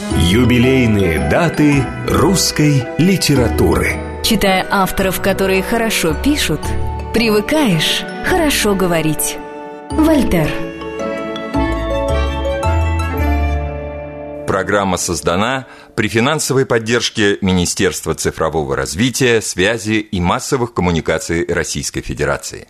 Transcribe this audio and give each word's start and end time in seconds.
Юбилейные 0.00 1.28
даты 1.28 1.84
русской 2.06 2.84
литературы 2.98 3.96
Читая 4.22 4.64
авторов, 4.70 5.20
которые 5.20 5.60
хорошо 5.60 6.14
пишут, 6.14 6.60
привыкаешь 7.12 8.04
хорошо 8.24 8.76
говорить 8.76 9.36
Вольтер 9.90 10.48
Программа 14.46 14.98
создана 14.98 15.66
при 15.96 16.06
финансовой 16.06 16.64
поддержке 16.64 17.38
Министерства 17.40 18.14
цифрового 18.14 18.76
развития, 18.76 19.40
связи 19.42 19.94
и 19.94 20.20
массовых 20.20 20.74
коммуникаций 20.74 21.44
Российской 21.48 22.02
Федерации. 22.02 22.68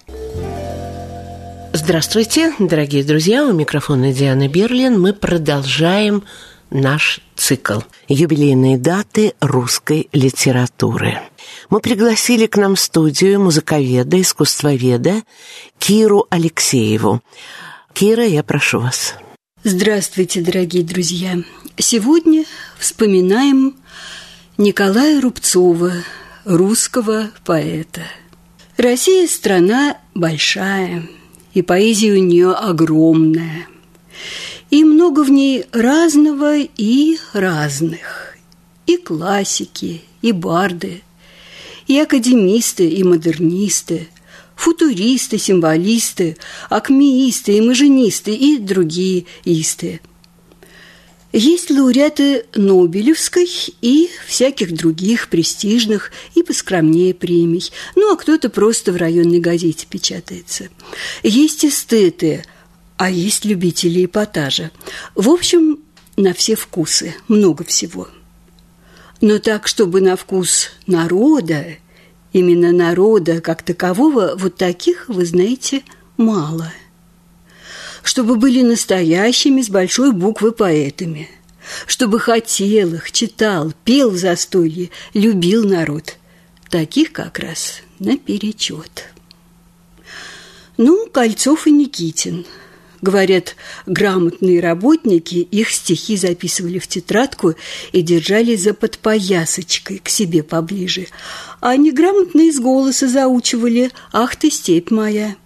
Здравствуйте, 1.75 2.55
дорогие 2.59 3.05
друзья, 3.05 3.45
у 3.45 3.53
микрофона 3.53 4.15
Диана 4.15 4.49
Берлин. 4.49 4.99
Мы 4.99 5.13
продолжаем 5.13 6.25
наш 6.71 7.21
цикл 7.37 7.81
«Юбилейные 8.09 8.79
даты 8.79 9.35
русской 9.41 10.09
литературы». 10.13 11.19
Мы 11.71 11.81
пригласили 11.81 12.47
к 12.47 12.57
нам 12.57 12.75
в 12.75 12.81
студию 12.81 13.41
музыковеда, 13.41 14.21
искусствоведа 14.21 15.23
Киру 15.79 16.27
Алексееву. 16.31 17.23
Кира, 17.93 18.25
я 18.25 18.43
прошу 18.43 18.81
вас. 18.81 19.15
Здравствуйте, 19.65 20.41
дорогие 20.41 20.85
друзья! 20.85 21.37
Сегодня 21.77 22.45
вспоминаем 22.79 23.77
Николая 24.57 25.21
Рубцова, 25.21 25.93
русского 26.45 27.31
поэта. 27.45 28.03
Россия– 28.77 29.27
страна 29.29 29.99
большая, 30.15 31.09
и 31.55 31.63
поэзия 31.63 32.13
у 32.13 32.23
нее 32.23 32.53
огромная. 32.53 33.67
И 34.71 34.85
много 34.85 35.25
в 35.25 35.31
ней 35.31 35.65
разного 35.73 36.59
и 36.59 37.19
разных. 37.33 38.37
И 38.87 38.97
классики, 38.97 40.03
и 40.23 40.33
барды, 40.33 41.03
и 41.87 41.99
академисты, 41.99 42.89
и 42.89 43.03
модернисты– 43.05 44.09
футуристы, 44.59 45.39
символисты, 45.39 46.37
акмеисты, 46.69 47.59
имажинисты 47.61 48.35
и 48.35 48.59
другие 48.59 49.25
исты. 49.45 50.01
Есть 51.33 51.71
лауреаты 51.71 52.47
Нобелевской 52.55 53.49
и 53.83 54.11
всяких 54.27 54.75
других 54.75 55.29
престижных 55.29 56.11
и 56.35 56.43
поскромнее 56.43 57.15
премий. 57.15 57.71
Ну, 57.95 58.13
а 58.13 58.17
кто-то 58.17 58.49
просто 58.49 58.93
в 58.93 58.97
районной 58.97 59.39
газете 59.39 59.87
печатается. 59.89 60.71
Есть 61.23 61.65
эстеты, 61.65 62.45
а 62.99 63.09
есть 63.09 63.45
любители 63.45 64.05
эпатажа. 64.05 64.71
В 65.15 65.31
общем, 65.31 65.79
на 66.17 66.35
все 66.35 66.57
вкусы, 66.57 67.15
много 67.29 67.65
всего. 67.65 68.09
Но 69.21 69.39
так, 69.39 69.67
чтобы 69.67 70.01
на 70.01 70.17
вкус 70.17 70.71
народа 70.87 71.79
Именно 72.33 72.73
народа 72.73 73.41
как 73.41 73.63
такового 73.63 74.35
вот 74.37 74.57
таких, 74.57 75.09
вы 75.09 75.25
знаете, 75.25 75.83
мало. 76.17 76.73
Чтобы 78.03 78.37
были 78.37 78.63
настоящими 78.63 79.63
с 79.63 79.71
большой 79.71 80.13
буквы 80.13 80.53
поэтами. 80.53 81.31
Чтобы 81.87 82.21
хотел 82.21 82.95
их, 82.95 83.13
читал, 83.13 83.73
пел 83.85 84.11
в 84.11 84.19
застолье, 84.19 84.91
любил 85.15 85.67
народ. 85.67 86.17
Таких 86.71 87.13
как 87.13 87.39
раз 87.39 87.81
наперечет. 87.99 89.07
Ну, 90.77 91.09
Кольцов 91.11 91.67
и 91.67 91.71
Никитин– 91.71 92.47
Говорят, 93.01 93.55
грамотные 93.87 94.61
работники 94.61 95.37
их 95.37 95.71
стихи 95.71 96.17
записывали 96.17 96.79
в 96.79 96.89
тетрадку 96.89 97.55
и 97.93 98.03
держали 98.03 98.57
за 98.57 98.75
подпоясочкой 98.75 99.99
к 99.99 100.09
себе 100.09 100.43
поближе, 100.43 101.07
а 101.61 101.77
неграмотные 101.77 102.49
из 102.49 102.59
голоса 102.59 103.09
заучивали 103.09 103.93
«Ах 104.13 104.35
ты, 104.35 104.51
степь 104.51 104.91
моя!». 104.91 105.37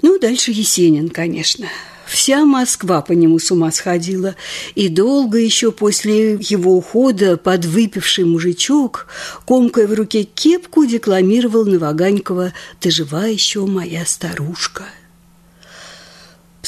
Ну, 0.00 0.18
дальше 0.18 0.52
Есенин, 0.52 1.10
конечно. 1.10 1.66
Вся 2.06 2.46
Москва 2.46 3.02
по 3.02 3.12
нему 3.12 3.38
с 3.38 3.50
ума 3.50 3.70
сходила, 3.70 4.34
и 4.74 4.88
долго 4.88 5.36
еще 5.36 5.72
после 5.72 6.38
его 6.40 6.74
ухода 6.74 7.36
подвыпивший 7.36 8.24
мужичок, 8.24 9.08
комкая 9.44 9.86
в 9.86 9.92
руке 9.92 10.22
кепку, 10.22 10.86
декламировал 10.86 11.66
Новоганькова 11.66 12.54
«Ты 12.80 12.90
жива 12.90 13.26
еще, 13.26 13.66
моя 13.66 14.06
старушка». 14.06 14.84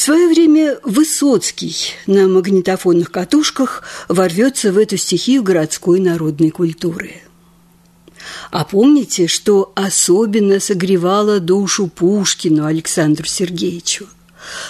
В 0.01 0.03
свое 0.03 0.29
время 0.29 0.79
Высоцкий 0.83 1.77
на 2.07 2.27
магнитофонных 2.27 3.11
катушках 3.11 3.83
ворвется 4.09 4.73
в 4.73 4.79
эту 4.79 4.97
стихию 4.97 5.43
городской 5.43 6.01
народной 6.01 6.49
культуры. 6.49 7.17
А 8.51 8.65
помните, 8.65 9.27
что 9.27 9.73
особенно 9.75 10.59
согревало 10.59 11.39
душу 11.39 11.89
Пушкину 11.89 12.65
Александру 12.65 13.27
Сергеевичу? 13.27 14.07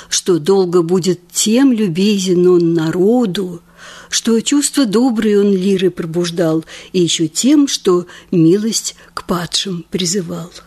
Что 0.08 0.40
долго 0.40 0.82
будет 0.82 1.20
тем 1.30 1.72
любезен 1.72 2.48
он 2.48 2.74
народу, 2.74 3.62
что 4.08 4.40
чувство 4.40 4.84
доброе 4.84 5.38
он 5.38 5.52
лиры 5.52 5.90
пробуждал, 5.90 6.64
и 6.92 7.02
еще 7.02 7.28
тем, 7.28 7.68
что 7.68 8.08
милость 8.32 8.96
к 9.14 9.24
падшим 9.26 9.86
призывал– 9.90 10.50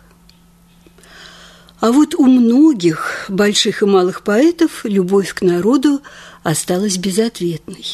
а 1.84 1.92
вот 1.92 2.16
у 2.16 2.24
многих 2.28 3.26
больших 3.28 3.82
и 3.82 3.86
малых 3.86 4.24
поэтов 4.24 4.86
любовь 4.86 5.34
к 5.34 5.42
народу 5.42 6.02
осталась 6.42 6.96
безответной. 6.96 7.86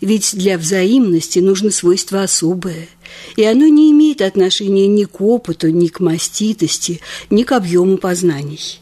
Ведь 0.00 0.36
для 0.36 0.58
взаимности 0.58 1.38
нужно 1.38 1.70
свойство 1.70 2.24
особое, 2.24 2.88
и 3.36 3.44
оно 3.44 3.68
не 3.68 3.92
имеет 3.92 4.20
отношения 4.20 4.88
ни 4.88 5.04
к 5.04 5.20
опыту, 5.20 5.70
ни 5.70 5.86
к 5.86 6.00
маститости, 6.00 7.00
ни 7.30 7.44
к 7.44 7.52
объему 7.52 7.98
познаний. 7.98 8.80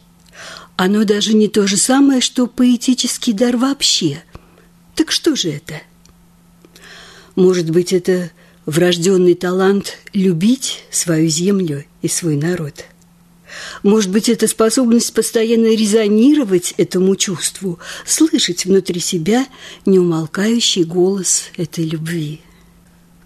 Оно 0.77 1.03
даже 1.03 1.35
не 1.35 1.47
то 1.47 1.67
же 1.67 1.77
самое, 1.77 2.21
что 2.21 2.47
поэтический 2.47 3.33
дар 3.33 3.55
вообще. 3.55 4.23
Так 4.95 5.11
что 5.11 5.35
же 5.35 5.51
это? 5.51 5.75
Может 7.35 7.69
быть, 7.69 7.93
это 7.93 8.31
врожденный 8.65 9.35
талант 9.35 9.99
любить 10.11 10.85
свою 10.89 11.29
землю 11.29 11.85
и 12.01 12.07
свой 12.07 12.35
народ– 12.35 12.85
может 13.83 14.11
быть, 14.11 14.29
это 14.29 14.47
способность 14.47 15.13
постоянно 15.13 15.67
резонировать 15.67 16.73
этому 16.77 17.15
чувству, 17.15 17.79
слышать 18.05 18.65
внутри 18.65 18.99
себя 18.99 19.47
неумолкающий 19.85 20.83
голос 20.83 21.45
этой 21.57 21.85
любви. 21.85 22.41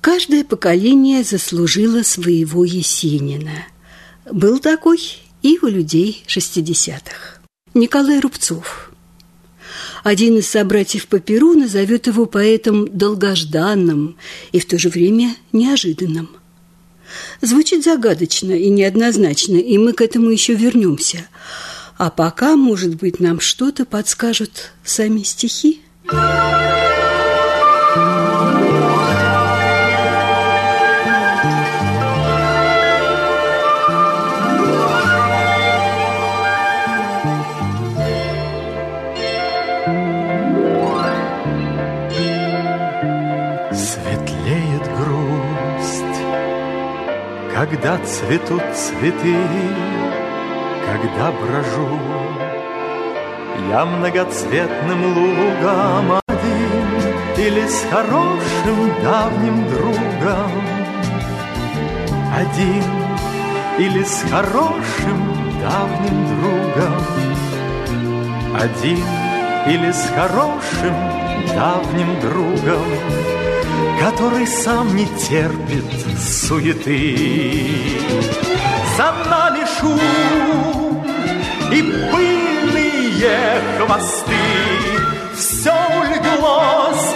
Каждое 0.01 0.43
поколение 0.43 1.23
заслужило 1.23 2.03
своего 2.03 2.63
Есенина. 2.63 3.65
Был 4.31 4.59
такой 4.59 4.99
и 5.41 5.59
у 5.61 5.67
людей 5.67 6.23
шестидесятых. 6.27 7.41
Николай 7.73 8.19
Рубцов. 8.19 8.91
Один 10.03 10.37
из 10.37 10.47
собратьев 10.47 11.07
по 11.07 11.19
Перу 11.19 11.53
назовет 11.53 12.07
его 12.07 12.25
поэтом 12.25 12.87
долгожданным 12.97 14.17
и 14.51 14.59
в 14.59 14.65
то 14.65 14.79
же 14.79 14.89
время 14.89 15.35
неожиданным. 15.51 16.38
Звучит 17.41 17.83
загадочно 17.83 18.51
и 18.51 18.69
неоднозначно, 18.69 19.55
и 19.55 19.77
мы 19.77 19.93
к 19.93 20.01
этому 20.01 20.29
еще 20.29 20.53
вернемся. 20.53 21.27
А 21.97 22.09
пока, 22.09 22.55
может 22.55 22.95
быть, 22.95 23.19
нам 23.19 23.39
что-то 23.39 23.85
подскажут 23.85 24.71
сами 24.83 25.23
стихи? 25.23 25.81
Когда 47.69 47.99
цветут 47.99 48.63
цветы, 48.73 49.35
когда 50.87 51.31
брожу 51.31 51.99
Я 53.69 53.85
многоцветным 53.85 55.05
лугом 55.15 56.19
один 56.25 56.87
Или 57.37 57.67
с 57.67 57.85
хорошим 57.91 58.91
давним 59.03 59.69
другом 59.69 60.51
Один 62.35 62.83
или 63.77 64.03
с 64.03 64.23
хорошим 64.31 65.19
давним 65.61 66.25
другом 66.25 67.05
Один 68.59 69.05
или 69.67 69.91
с 69.91 70.09
хорошим 70.15 70.95
давним 71.53 72.19
другом 72.19 73.58
который 73.99 74.47
сам 74.47 74.95
не 74.95 75.05
терпит 75.05 75.85
суеты. 76.19 77.99
За 78.97 79.11
нами 79.29 79.65
шум 79.79 81.03
и 81.71 81.81
пыльные 82.11 83.61
хвосты, 83.77 84.35
все 85.35 85.73
улеглось 85.99 87.09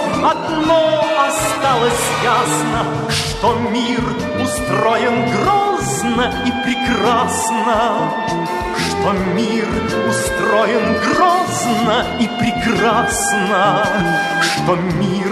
но 0.66 1.04
осталось 1.28 2.06
ясно, 2.24 2.86
что 3.10 3.56
мир 3.72 4.02
устроен 4.42 5.26
грозно 5.32 6.32
и 6.46 6.52
прекрасно, 6.64 8.14
что 8.78 9.12
мир 9.34 9.68
устроен 10.10 10.96
грозно 11.02 12.06
и 12.20 12.28
прекрасно, 12.40 13.86
что 14.42 14.76
мир 14.76 15.32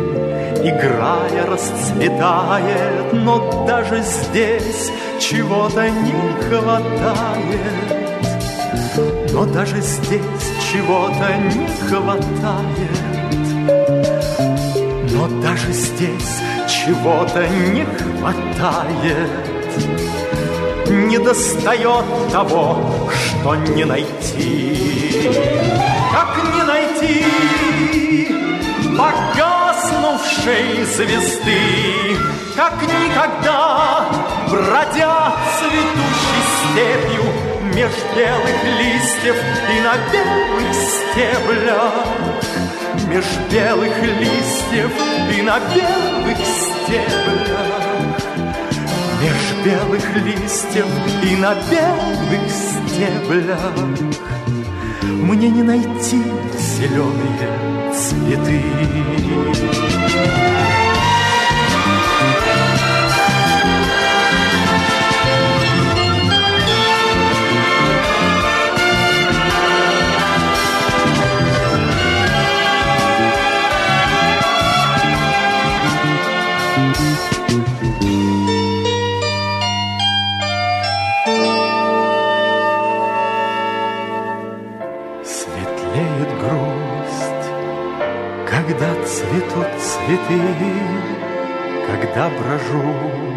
расцветает, 1.61 3.13
но 3.13 3.65
даже 3.67 4.01
здесь 4.01 4.91
чего-то 5.19 5.89
не 5.89 6.13
хватает. 6.43 7.91
Но 9.31 9.45
даже 9.45 9.81
здесь 9.81 10.21
чего-то 10.71 11.33
не 11.37 11.67
хватает. 11.87 12.97
Но 15.11 15.27
даже 15.41 15.71
здесь 15.71 16.41
чего-то 16.67 17.47
не 17.47 17.85
хватает. 17.85 19.29
Не 20.89 21.17
достает 21.19 22.05
того, 22.31 23.09
что 23.09 23.55
не 23.55 23.85
найти. 23.85 25.29
Как 26.11 26.37
не 26.53 26.63
найти? 26.63 27.25
Пока 28.97 29.60
угаснувшей 30.41 30.83
звезды, 30.85 32.17
Как 32.55 32.81
никогда 32.81 34.07
бродя 34.49 35.33
цветущей 35.59 36.43
степью 36.71 37.23
Меж 37.73 37.91
белых 38.15 38.63
листьев 38.79 39.35
и 39.69 39.81
на 39.81 39.95
белых 40.11 40.73
стеблях, 40.73 41.93
Меж 43.07 43.25
белых 43.49 44.03
листьев 44.03 44.91
и 45.31 45.41
на 45.41 45.59
белых 45.59 46.37
стеблях, 46.37 47.81
Меж 49.21 49.43
белых 49.63 50.15
листьев 50.15 50.87
и 51.23 51.35
на 51.35 51.55
белых 51.69 52.49
стеблях 52.49 54.40
Мне 55.03 55.49
не 55.49 55.63
найти 55.63 56.21
зеленые 56.57 57.93
цветы. 57.93 58.61
Цветы, 89.79 90.39
когда 91.87 92.29
брожу. 92.29 93.31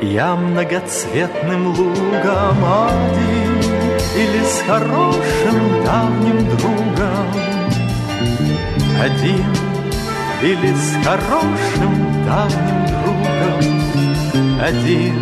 Я 0.00 0.36
многоцветным 0.36 1.68
лугом 1.68 2.64
один 2.64 3.58
Или 4.14 4.44
с 4.44 4.62
хорошим 4.66 5.84
давним 5.84 6.56
другом? 6.56 7.32
Один 9.00 9.46
или 10.42 10.72
с 10.72 11.04
хорошим 11.04 12.24
давним 12.24 12.86
другом? 13.02 14.60
Один 14.62 15.18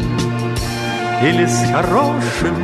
или 1.22 1.46
с 1.46 1.70
хорошим 1.72 2.56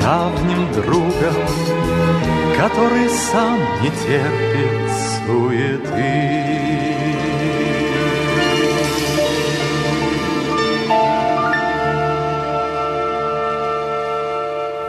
давним 0.00 0.72
другом 0.72 2.45
Который 2.56 3.10
сам 3.10 3.60
не 3.82 3.90
терпит 3.90 4.90
суеты. 5.26 6.46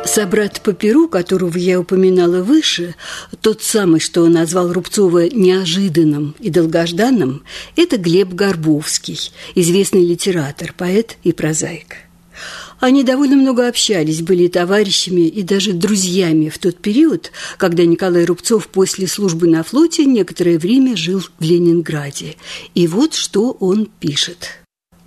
Собрат 0.05 0.61
по 0.61 0.71
перу, 0.73 1.09
которого 1.09 1.57
я 1.57 1.79
упоминала 1.79 2.41
выше, 2.41 2.95
тот 3.41 3.61
самый, 3.61 3.99
что 3.99 4.23
он 4.23 4.31
назвал 4.31 4.71
Рубцова 4.71 5.29
неожиданным 5.29 6.35
и 6.39 6.49
долгожданным, 6.49 7.43
это 7.75 7.97
Глеб 7.97 8.29
Горбовский, 8.29 9.19
известный 9.53 10.05
литератор, 10.05 10.73
поэт 10.75 11.17
и 11.23 11.33
прозаик. 11.33 12.06
Они 12.79 13.03
довольно 13.03 13.35
много 13.35 13.67
общались, 13.67 14.21
были 14.21 14.47
товарищами 14.47 15.21
и 15.21 15.41
даже 15.41 15.73
друзьями 15.73 16.49
в 16.49 16.59
тот 16.59 16.77
период, 16.77 17.31
когда 17.57 17.85
Николай 17.85 18.25
Рубцов 18.25 18.67
после 18.67 19.07
службы 19.07 19.47
на 19.47 19.63
флоте 19.63 20.05
некоторое 20.05 20.59
время 20.59 20.95
жил 20.95 21.21
в 21.21 21.43
Ленинграде. 21.43 22.35
И 22.75 22.87
вот 22.87 23.15
что 23.15 23.51
он 23.51 23.87
пишет. 23.99 24.59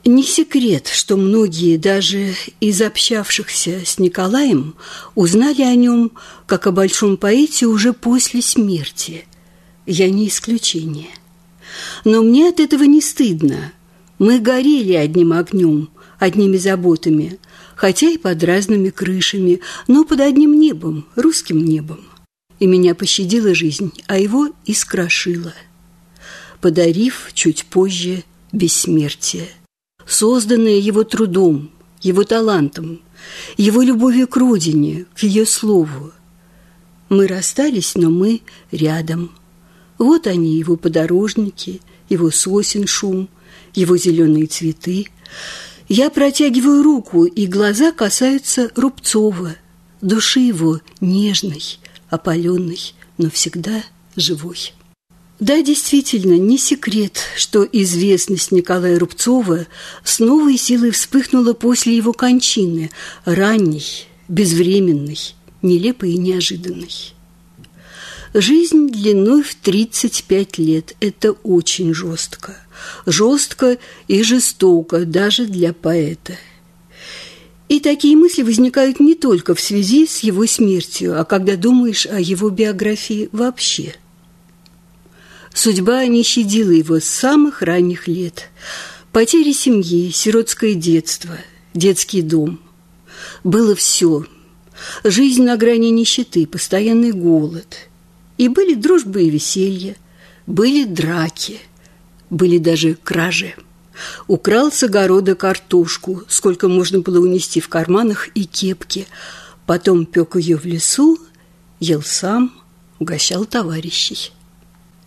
Не 0.04 0.22
секрет, 0.22 0.88
что 0.88 1.16
многие 1.16 1.76
даже 1.76 2.34
из 2.60 2.80
общавшихся 2.80 3.82
с 3.84 3.98
Николаем 3.98 4.74
узнали 5.14 5.62
о 5.62 5.74
нем 5.74 6.12
как 6.46 6.66
о 6.66 6.72
большом 6.72 7.18
поэте 7.18 7.66
уже 7.66 7.92
после 7.92 8.40
смерти. 8.40 9.26
Я 9.86 10.08
не 10.08 10.28
исключение. 10.28 11.10
Но 12.04 12.22
мне 12.22 12.48
от 12.48 12.60
этого 12.60 12.84
не 12.84 13.00
стыдно. 13.00 13.72
Мы 14.18 14.40
горели 14.40 14.94
одним 14.94 15.34
огнем, 15.34 15.90
одними 16.18 16.56
заботами, 16.56 17.38
хотя 17.80 18.10
и 18.10 18.18
под 18.18 18.44
разными 18.44 18.90
крышами, 18.90 19.60
но 19.88 20.04
под 20.04 20.20
одним 20.20 20.52
небом, 20.52 21.06
русским 21.16 21.64
небом. 21.64 22.04
И 22.58 22.66
меня 22.66 22.94
пощадила 22.94 23.54
жизнь, 23.54 23.90
а 24.06 24.18
его 24.18 24.50
искрошила, 24.66 25.54
подарив 26.60 27.30
чуть 27.32 27.64
позже 27.64 28.22
бессмертие– 28.52 29.48
созданное 30.06 30.76
его 30.76 31.04
трудом, 31.04 31.70
его 32.02 32.24
талантом, 32.24 33.00
его 33.56 33.80
любовью 33.80 34.28
к 34.28 34.36
родине, 34.36 35.06
к 35.14 35.20
ее 35.20 35.46
слову. 35.46 36.12
Мы 37.08 37.26
расстались, 37.26 37.94
но 37.94 38.10
мы 38.10 38.42
рядом. 38.70 39.30
Вот 39.96 40.26
они, 40.26 40.58
его 40.58 40.76
подорожники, 40.76 41.80
его 42.10 42.30
сосен 42.30 42.86
шум, 42.86 43.30
его 43.74 43.96
зеленые 43.96 44.48
цветы. 44.48 45.06
Я 45.92 46.08
протягиваю 46.08 46.84
руку, 46.84 47.24
и 47.24 47.48
глаза 47.48 47.90
касаются 47.90 48.70
Рубцова, 48.76 49.56
души 50.00 50.38
его 50.38 50.80
нежной, 51.00 51.80
опаленной, 52.08 52.94
но 53.18 53.28
всегда 53.28 53.82
живой. 54.14 54.72
Да, 55.40 55.60
действительно, 55.62 56.38
не 56.38 56.58
секрет, 56.58 57.18
что 57.36 57.64
известность 57.72 58.52
Николая 58.52 59.00
Рубцова 59.00 59.66
с 60.04 60.20
новой 60.20 60.58
силой 60.58 60.92
вспыхнула 60.92 61.54
после 61.54 61.96
его 61.96 62.12
кончины, 62.12 62.92
ранней, 63.24 64.06
безвременной, 64.28 65.18
нелепой 65.60 66.12
и 66.12 66.18
неожиданной. 66.18 67.14
Жизнь 68.32 68.90
длиной 68.90 69.42
в 69.42 69.56
35 69.56 70.58
лет– 70.58 70.94
это 71.00 71.32
очень 71.32 71.92
жестко. 71.92 72.56
Жестко 73.06 73.78
и 74.08 74.22
жестоко 74.22 75.04
даже 75.04 75.46
для 75.46 75.72
поэта. 75.72 76.34
И 77.68 77.80
такие 77.80 78.16
мысли 78.16 78.42
возникают 78.42 79.00
не 79.00 79.14
только 79.14 79.54
в 79.54 79.60
связи 79.60 80.06
с 80.06 80.20
его 80.20 80.46
смертью, 80.46 81.20
а 81.20 81.24
когда 81.24 81.56
думаешь 81.56 82.06
о 82.06 82.20
его 82.20 82.50
биографии 82.50 83.28
вообще– 83.32 83.94
Судьба 85.54 86.06
не 86.06 86.22
щадила 86.22 86.70
его 86.70 87.00
с 87.00 87.04
самых 87.04 87.62
ранних 87.62 88.08
лет. 88.08 88.48
Потери 89.12 89.52
семьи, 89.52 90.10
сиротское 90.10 90.74
детство, 90.74 91.36
детский 91.74 92.22
дом. 92.22 92.60
Было 93.42 93.74
все. 93.74 94.24
Жизнь 95.04 95.42
на 95.42 95.56
грани 95.56 95.90
нищеты, 95.90 96.46
постоянный 96.46 97.12
голод. 97.12 97.88
И 98.38 98.48
были 98.48 98.74
дружбы 98.74 99.24
и 99.24 99.30
веселье, 99.30 99.96
были 100.46 100.84
драки. 100.84 101.58
Были 102.30 102.58
даже 102.58 102.94
кражи. 102.94 103.54
Украл 104.28 104.72
с 104.72 104.82
огорода 104.82 105.34
картошку, 105.34 106.22
сколько 106.28 106.68
можно 106.68 107.00
было 107.00 107.20
унести 107.20 107.60
в 107.60 107.68
карманах 107.68 108.28
и 108.34 108.44
кепке. 108.44 109.06
Потом 109.66 110.06
пек 110.06 110.36
ее 110.36 110.56
в 110.56 110.64
лесу, 110.64 111.18
ел 111.80 112.02
сам, 112.02 112.52
угощал 112.98 113.44
товарищей. 113.44 114.32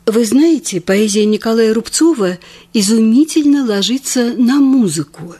Вы 0.05 0.25
знаете, 0.25 0.81
поэзия 0.81 1.25
Николая 1.25 1.73
Рубцова 1.73 2.37
изумительно 2.73 3.65
ложится 3.65 4.33
на 4.33 4.59
музыку. 4.59 5.35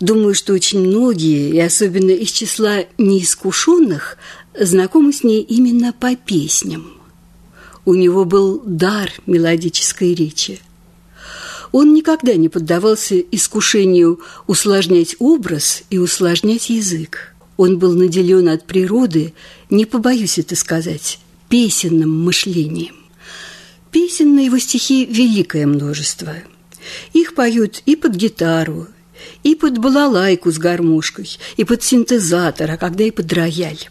Думаю, 0.00 0.34
что 0.34 0.52
очень 0.52 0.80
многие, 0.80 1.50
и 1.50 1.60
особенно 1.60 2.10
из 2.10 2.32
числа 2.32 2.80
неискушенных, 2.98 4.18
знакомы 4.58 5.12
с 5.12 5.22
ней 5.22 5.42
именно 5.42 5.92
по 5.92 6.16
песням. 6.16 6.94
У 7.84 7.94
него 7.94 8.24
был 8.24 8.60
дар 8.64 9.12
мелодической 9.26 10.14
речи. 10.14 10.60
Он 11.74 11.92
никогда 11.92 12.36
не 12.36 12.48
поддавался 12.48 13.18
искушению 13.18 14.20
усложнять 14.46 15.16
образ 15.18 15.82
и 15.90 15.98
усложнять 15.98 16.70
язык. 16.70 17.34
Он 17.56 17.80
был 17.80 17.94
наделен 17.94 18.48
от 18.48 18.64
природы, 18.64 19.34
не 19.70 19.84
побоюсь 19.84 20.38
это 20.38 20.54
сказать, 20.54 21.18
песенным 21.48 22.24
мышлением. 22.24 22.94
Песен 23.90 24.36
на 24.36 24.44
его 24.44 24.56
стихи 24.60 25.04
великое 25.04 25.66
множество. 25.66 26.34
Их 27.12 27.34
поют 27.34 27.82
и 27.86 27.96
под 27.96 28.14
гитару, 28.14 28.86
и 29.42 29.56
под 29.56 29.78
балалайку 29.78 30.52
с 30.52 30.58
гармошкой, 30.58 31.28
и 31.56 31.64
под 31.64 31.82
синтезатор, 31.82 32.70
а 32.70 32.76
когда 32.76 33.02
и 33.02 33.10
под 33.10 33.32
рояль. 33.32 33.90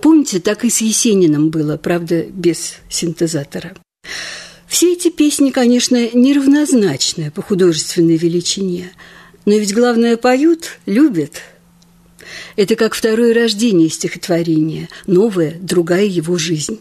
Помните, 0.00 0.40
так 0.40 0.64
и 0.64 0.70
с 0.70 0.80
Есениным 0.80 1.50
было, 1.50 1.76
правда, 1.76 2.22
без 2.22 2.76
синтезатора. 2.88 3.74
Все 4.66 4.92
эти 4.92 5.10
песни, 5.10 5.50
конечно, 5.50 5.96
неравнозначны 6.12 7.30
по 7.30 7.42
художественной 7.42 8.16
величине, 8.16 8.92
но 9.44 9.54
ведь 9.54 9.74
главное 9.74 10.16
поют, 10.16 10.78
любят. 10.86 11.42
Это 12.56 12.76
как 12.76 12.94
второе 12.94 13.34
рождение 13.34 13.90
стихотворения, 13.90 14.88
новая, 15.06 15.56
другая 15.60 16.06
его 16.06 16.38
жизнь. 16.38 16.80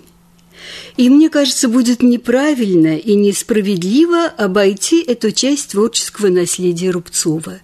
И 0.95 1.09
мне 1.09 1.29
кажется, 1.29 1.67
будет 1.67 2.01
неправильно 2.01 2.97
и 2.97 3.15
несправедливо 3.15 4.25
обойти 4.25 5.01
эту 5.01 5.31
часть 5.31 5.71
творческого 5.71 6.27
наследия 6.27 6.91
Рубцова. 6.91 7.59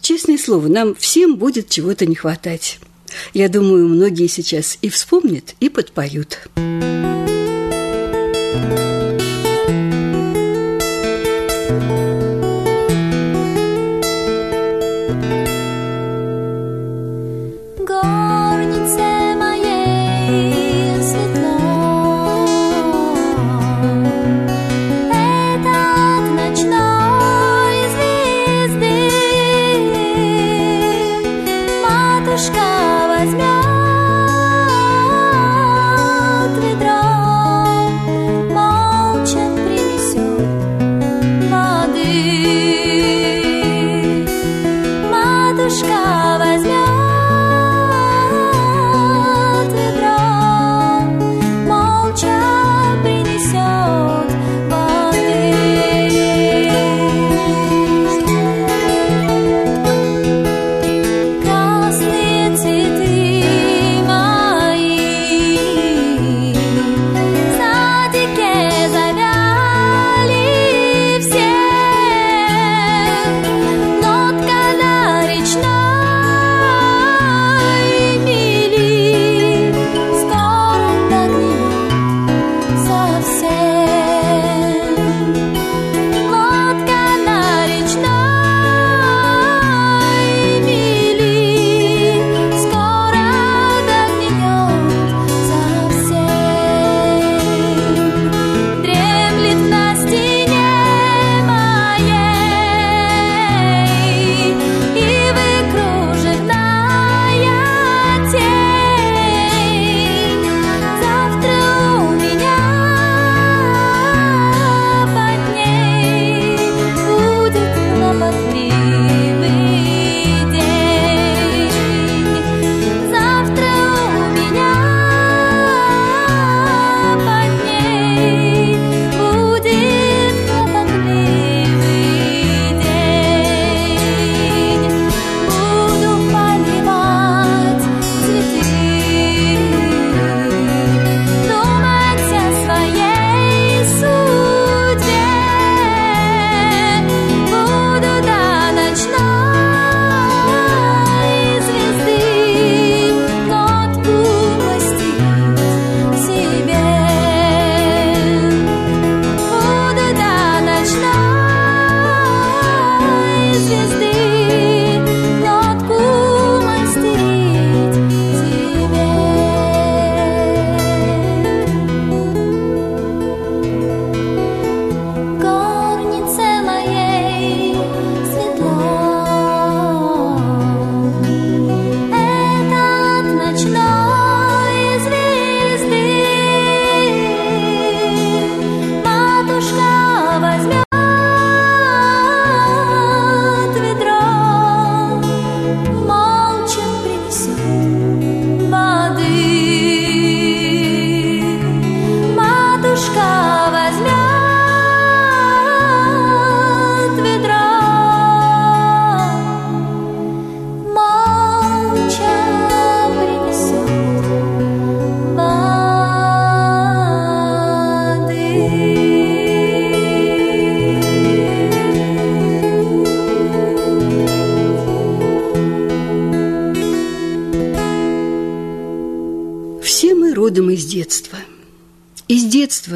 Честное 0.00 0.38
слово, 0.38 0.68
нам 0.68 0.94
всем 0.94 1.36
будет 1.36 1.68
чего-то 1.68 2.06
не 2.06 2.14
хватать. 2.14 2.78
Я 3.32 3.48
думаю, 3.48 3.88
многие 3.88 4.28
сейчас 4.28 4.78
и 4.82 4.88
вспомнят, 4.88 5.54
и 5.60 5.68
подпоют. 5.68 6.48
Матушка 6.56 7.13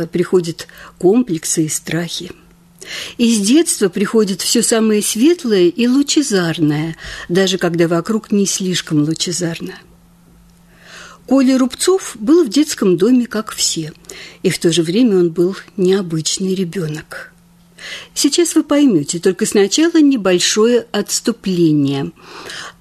приходят 0.09 0.67
комплексы 0.99 1.67
и 1.67 1.69
страхи. 1.69 2.33
Из 3.19 3.41
детства 3.41 3.89
приходит 3.89 4.41
все 4.41 4.63
самое 4.63 5.03
светлое 5.03 5.69
и 5.69 5.87
лучезарное, 5.87 6.97
даже 7.29 7.59
когда 7.59 7.87
вокруг 7.89 8.33
не 8.33 8.47
слишком 8.47 9.03
лучезарно. 9.03 9.75
Коля 11.27 11.59
Рубцов 11.59 12.17
был 12.19 12.45
в 12.45 12.49
детском 12.49 12.97
доме, 12.97 13.27
как 13.27 13.53
все, 13.53 13.93
и 14.43 14.49
в 14.49 14.59
то 14.59 14.73
же 14.73 14.83
время 14.83 15.19
он 15.19 15.31
был 15.31 15.57
необычный 15.77 16.55
ребенок. 16.55 17.33
Сейчас 18.15 18.55
вы 18.55 18.65
поймете, 18.65 19.19
только 19.19 19.45
сначала 19.45 20.01
небольшое 20.01 20.87
отступление. 20.91 22.13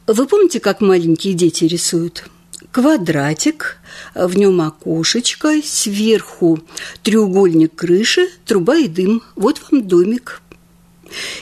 Вы 0.07 0.25
помните, 0.27 0.59
как 0.61 0.79
маленькие 0.79 1.33
дети 1.33 1.65
рисуют? 1.65 2.29
Квадратик, 2.77 3.77
в 4.13 4.37
нем 4.37 4.61
окошечко, 4.61 5.63
сверху 5.65 6.59
треугольник 7.01 7.73
крыши, 7.73 8.29
труба 8.45 8.77
и 8.77 8.87
дым. 8.87 9.23
Вот 9.35 9.59
вам 9.71 9.87
домик. 9.87 10.43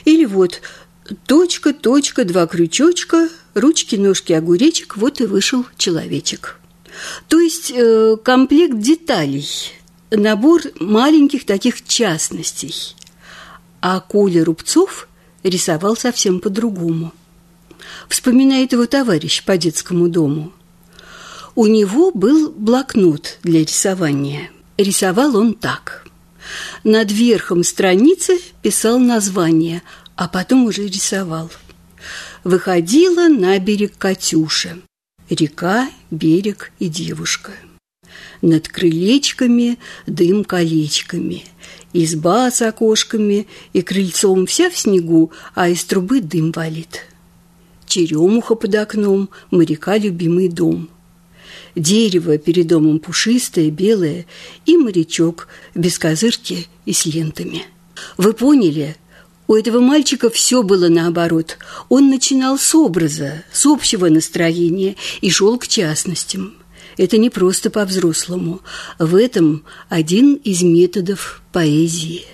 Или 0.06 0.24
вот 0.24 0.62
точка, 1.28 1.74
точка, 1.74 2.24
два 2.24 2.48
крючочка, 2.48 3.28
ручки, 3.54 3.98
ножки, 3.98 4.32
огуречек, 4.32 4.96
вот 4.96 5.20
и 5.20 5.26
вышел 5.26 5.66
человечек. 5.76 6.58
То 7.28 7.42
есть 7.42 7.70
э, 7.76 8.16
комплект 8.24 8.80
деталей, 8.80 9.46
набор 10.12 10.62
маленьких 10.80 11.46
таких 11.46 11.86
частностей. 11.86 12.96
А 13.82 14.00
Коля 14.00 14.46
Рубцов 14.46 15.10
рисовал 15.44 15.98
совсем 15.98 16.40
по-другому. 16.40 17.12
Вспоминает 18.08 18.72
его 18.72 18.86
товарищ 18.86 19.44
по 19.44 19.58
детскому 19.58 20.08
дому. 20.08 20.54
У 21.56 21.68
него 21.68 22.12
был 22.12 22.52
блокнот 22.52 23.40
для 23.44 23.62
рисования. 23.62 24.52
Рисовал 24.78 25.38
он 25.38 25.54
так. 25.54 26.06
Над 26.84 27.10
верхом 27.14 27.64
страницы 27.64 28.40
писал 28.62 29.00
название, 29.00 29.82
а 30.18 30.28
потом 30.28 30.66
уже 30.66 30.86
рисовал. 30.86 31.50
Выходила 32.44 33.30
на 33.30 33.58
берег 33.60 33.98
Катюша. 33.98 34.80
Река, 35.30 35.90
берег 36.12 36.74
и 36.80 36.90
девушка. 36.90 37.54
Над 38.42 38.68
крылечками 38.68 39.80
дым 40.08 40.44
колечками, 40.44 41.46
изба 41.94 42.52
с 42.52 42.62
окошками 42.62 43.48
и 43.72 43.82
крыльцом 43.82 44.46
вся 44.46 44.70
в 44.70 44.78
снегу, 44.78 45.32
а 45.56 45.70
из 45.70 45.86
трубы 45.86 46.20
дым 46.20 46.52
валит. 46.52 47.06
Черемуха 47.88 48.56
под 48.56 48.76
окном, 48.76 49.30
моряка 49.52 49.98
любимый 49.98 50.50
дом. 50.50 50.90
Дерево 51.76 52.38
перед 52.38 52.68
домом 52.68 53.00
пушистое, 53.00 53.70
белое, 53.70 54.26
и 54.66 54.78
морячок 54.78 55.50
без 55.74 56.00
козырки 56.00 56.68
и 56.86 56.94
с 56.94 57.06
лентами. 57.06 57.66
Вы 58.18 58.34
поняли, 58.34 58.96
у 59.48 59.56
этого 59.56 59.80
мальчика 59.80 60.30
все 60.30 60.64
было 60.64 60.88
наоборот. 60.88 61.58
Он 61.90 62.10
начинал 62.10 62.58
с 62.58 62.74
образа, 62.74 63.44
с 63.52 63.66
общего 63.66 64.08
настроения 64.08 64.96
и 65.22 65.30
шел 65.30 65.58
к 65.60 65.68
частностям. 65.68 66.56
Это 66.98 67.18
не 67.18 67.30
просто 67.30 67.70
по-взрослому. 67.70 68.62
В 68.98 69.16
этом 69.16 69.64
один 69.90 70.36
из 70.36 70.64
методов 70.64 71.42
поэзии. 71.52 72.26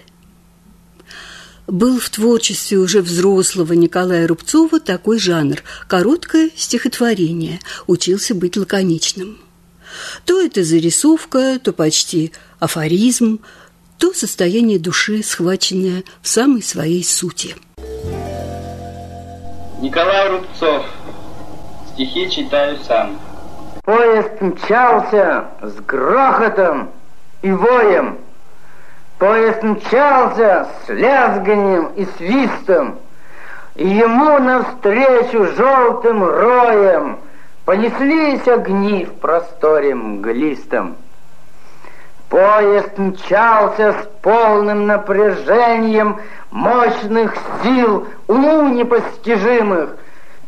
Был 1.68 2.00
в 2.00 2.10
творчестве 2.10 2.78
уже 2.78 3.02
взрослого 3.02 3.74
Николая 3.74 4.28
Рубцова 4.28 4.80
такой 4.80 5.20
жанр– 5.20 5.64
короткое 5.88 6.50
стихотворение, 6.56 7.60
учился 7.88 8.36
быть 8.36 8.58
лаконичным. 8.58 9.38
То 10.26 10.42
это 10.42 10.64
зарисовка, 10.64 11.60
то 11.60 11.74
почти 11.74 12.32
афоризм– 12.60 13.40
то 14.02 14.14
состояние 14.14 14.80
души, 14.80 15.22
схваченное 15.22 16.04
в 16.24 16.28
самой 16.28 16.64
своей 16.64 17.04
сути. 17.04 17.56
Николай 19.80 20.28
Рубцов. 20.32 20.88
Стихи 21.94 22.28
читаю 22.32 22.80
сам. 22.88 23.20
Поезд 23.84 24.42
мчался 24.42 25.52
с 25.62 25.76
грохотом 25.86 26.90
и 27.44 27.52
воем. 27.52 28.18
Поезд 29.22 29.62
мчался 29.62 30.68
с 30.84 30.90
лязганием 30.90 31.92
и 31.96 32.08
свистом. 32.18 32.98
И 33.76 33.88
ему 33.88 34.40
навстречу 34.40 35.46
желтым 35.46 36.24
роем 36.24 37.20
Понеслись 37.64 38.48
огни 38.48 39.06
в 39.06 39.14
просторе 39.20 39.94
мглистом. 39.94 40.96
Поезд 42.30 42.98
мчался 42.98 43.94
с 43.94 44.08
полным 44.24 44.88
напряжением 44.88 46.20
мощных 46.50 47.36
сил, 47.62 48.08
уму 48.28 48.70
непостижимых, 48.70 49.98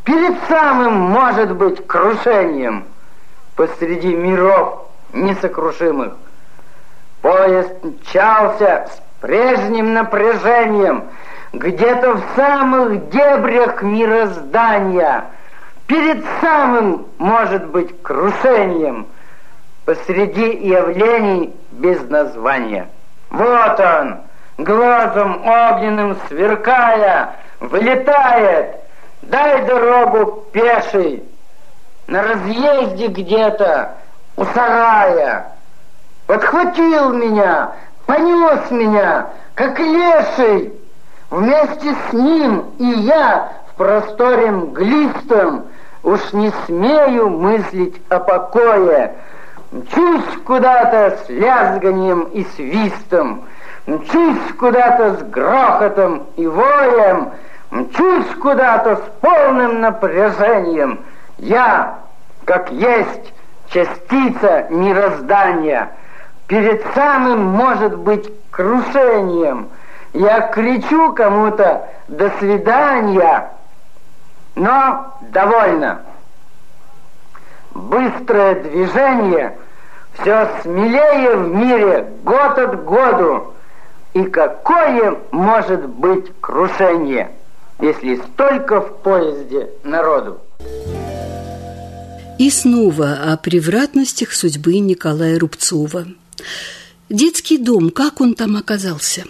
перед 0.04 0.34
самым, 0.50 0.96
может 0.96 1.56
быть, 1.56 1.86
крушением 1.86 2.86
посреди 3.56 4.16
миров 4.16 4.88
несокрушимых. 5.14 6.14
Поезд 7.24 7.84
мчался 7.84 8.86
с 8.92 9.02
прежним 9.22 9.94
напряжением 9.94 11.06
где-то 11.54 12.16
в 12.16 12.24
самых 12.36 13.10
дебрях 13.10 13.82
мироздания, 13.82 15.24
перед 15.88 16.24
самым, 16.42 17.08
может 17.18 17.66
быть, 17.68 18.00
крушением– 18.04 19.08
посреди 19.86 20.68
явлений 20.68 21.54
без 21.72 22.02
названия. 22.10 22.90
Вот 23.30 23.80
он, 23.80 24.18
глазом 24.58 25.46
огненным 25.46 26.18
сверкая, 26.28 27.36
вылетает, 27.60 28.76
дай 29.22 29.66
дорогу 29.66 30.46
пеший, 30.52 31.24
на 32.08 32.22
разъезде 32.22 33.08
где-то 33.08 33.92
у 34.36 34.44
сарая. 34.46 35.53
Подхватил 36.28 37.14
меня, 37.14 37.72
понес 38.06 38.72
меня, 38.72 39.28
как 39.56 39.78
леший, 39.80 40.74
вместе 41.30 41.96
с 42.10 42.14
ним 42.14 42.66
и 42.80 42.86
я 42.86 43.52
в 43.70 43.76
просторе 43.76 44.52
мглистом. 44.52 45.66
Уж 46.04 46.34
не 46.34 46.52
смею 46.66 47.30
мыслить 47.30 48.02
о 48.10 48.20
покое, 48.20 49.16
Мчусь 49.72 50.38
куда-то 50.46 51.18
с 51.18 51.30
лязганием 51.30 52.24
и 52.34 52.46
свистом, 52.56 53.46
Мчусь 53.88 54.54
куда-то 54.60 55.16
с 55.16 55.24
грохотом 55.24 56.28
и 56.36 56.46
воем, 56.46 57.32
Мчусь 57.72 58.28
куда-то 58.42 58.98
с 58.98 59.22
полным 59.22 59.82
напряжением. 59.82 61.00
Я, 61.38 62.00
как 62.46 62.70
есть, 62.72 63.34
частица 63.70 64.68
мироздания, 64.70 65.90
Перед 66.48 66.84
самым, 66.94 67.40
может 67.40 67.98
быть, 67.98 68.30
крушением. 68.52 69.70
Я 70.14 70.42
кричу 70.42 71.14
кому-то 71.14 71.90
«до 72.08 72.30
свидания», 72.40 73.50
но 74.56 75.18
довольно. 75.32 76.02
Быстрое 77.74 78.62
движение 78.62 79.58
все 80.20 80.48
смелее 80.62 81.36
в 81.38 81.56
мире 81.56 82.08
год 82.24 82.58
от 82.60 82.84
году. 82.86 83.54
И 84.14 84.24
какое 84.26 85.18
может 85.32 85.88
быть 85.88 86.32
крушение, 86.40 87.32
если 87.80 88.18
столько 88.18 88.82
в 88.82 88.98
поезде 88.98 89.70
народу? 89.84 90.40
И 92.38 92.50
снова 92.52 93.32
о 93.32 93.38
превратностях 93.38 94.34
судьбы 94.34 94.78
Николая 94.78 95.40
Рубцова. 95.40 96.06
Детский 97.10 97.58
дом, 97.58 97.90
как 97.90 98.22
он 98.22 98.34
там 98.34 98.56
оказался? 98.58 99.26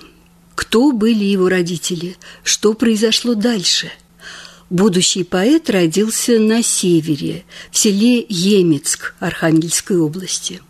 Кто 0.55 0.91
были 0.91 1.23
его 1.23 1.49
родители? 1.49 2.17
Что 2.43 2.73
произошло 2.73 3.33
дальше– 3.33 3.91
Будущий 4.73 5.23
поэт 5.23 5.69
родился 5.69 6.39
на 6.39 6.63
севере, 6.63 7.43
в 7.69 7.77
селе 7.77 8.25
Емецк 8.27 9.13
Архангельской 9.19 9.97
области. 9.97 10.61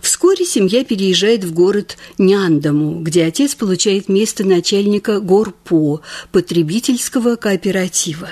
Вскоре 0.00 0.46
семья 0.46 0.84
переезжает 0.84 1.44
в 1.44 1.52
город 1.52 1.98
Няндаму, 2.16 3.02
где 3.02 3.26
отец 3.26 3.54
получает 3.54 4.08
место 4.08 4.42
начальника 4.42 5.20
Горпо, 5.20 6.00
потребительского 6.32 7.36
кооператива. 7.36 8.30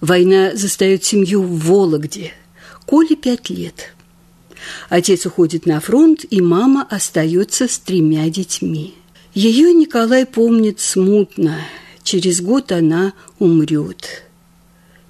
Война 0.00 0.54
застает 0.54 1.04
семью 1.04 1.42
в 1.42 1.58
Вологде. 1.66 2.32
Коле 2.86 3.16
пять 3.16 3.50
лет. 3.50 3.94
Отец 4.88 5.26
уходит 5.26 5.66
на 5.66 5.80
фронт, 5.80 6.24
и 6.28 6.40
мама 6.40 6.86
остается 6.88 7.68
с 7.68 7.78
тремя 7.78 8.28
детьми. 8.28 8.94
Ее 9.34 9.72
Николай 9.72 10.26
помнит 10.26 10.80
смутно– 10.80 11.56
через 12.02 12.40
год 12.40 12.72
она 12.72 13.12
умрет. 13.38 14.24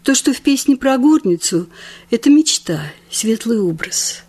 То, 0.02 0.14
что 0.14 0.32
в 0.32 0.40
песне 0.40 0.76
про 0.76 0.98
горницу, 0.98 1.68
это 2.10 2.30
мечта, 2.30 2.92
светлый 3.10 3.60
образ. 3.60 4.22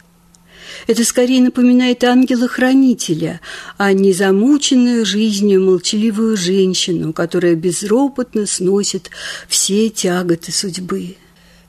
Это 0.87 1.03
скорее 1.03 1.41
напоминает 1.41 2.03
ангела-хранителя, 2.03 3.41
а 3.77 3.93
не 3.93 4.13
замученную 4.13 5.05
жизнью 5.05 5.63
молчаливую 5.65 6.37
женщину, 6.37 7.13
которая 7.13 7.55
безропотно 7.55 8.45
сносит 8.45 9.09
все 9.47 9.89
тяготы 9.89 10.51
судьбы. 10.51 11.17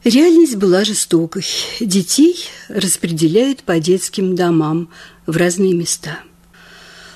Реальность 0.05 0.57
была 0.57 0.85
жестокой. 0.85 1.47
Детей 1.79 2.47
распределяют 2.69 3.62
по 3.62 3.79
детским 3.79 4.35
домам 4.35 4.88
в 5.27 5.37
разные 5.37 5.75
места. 5.75 6.19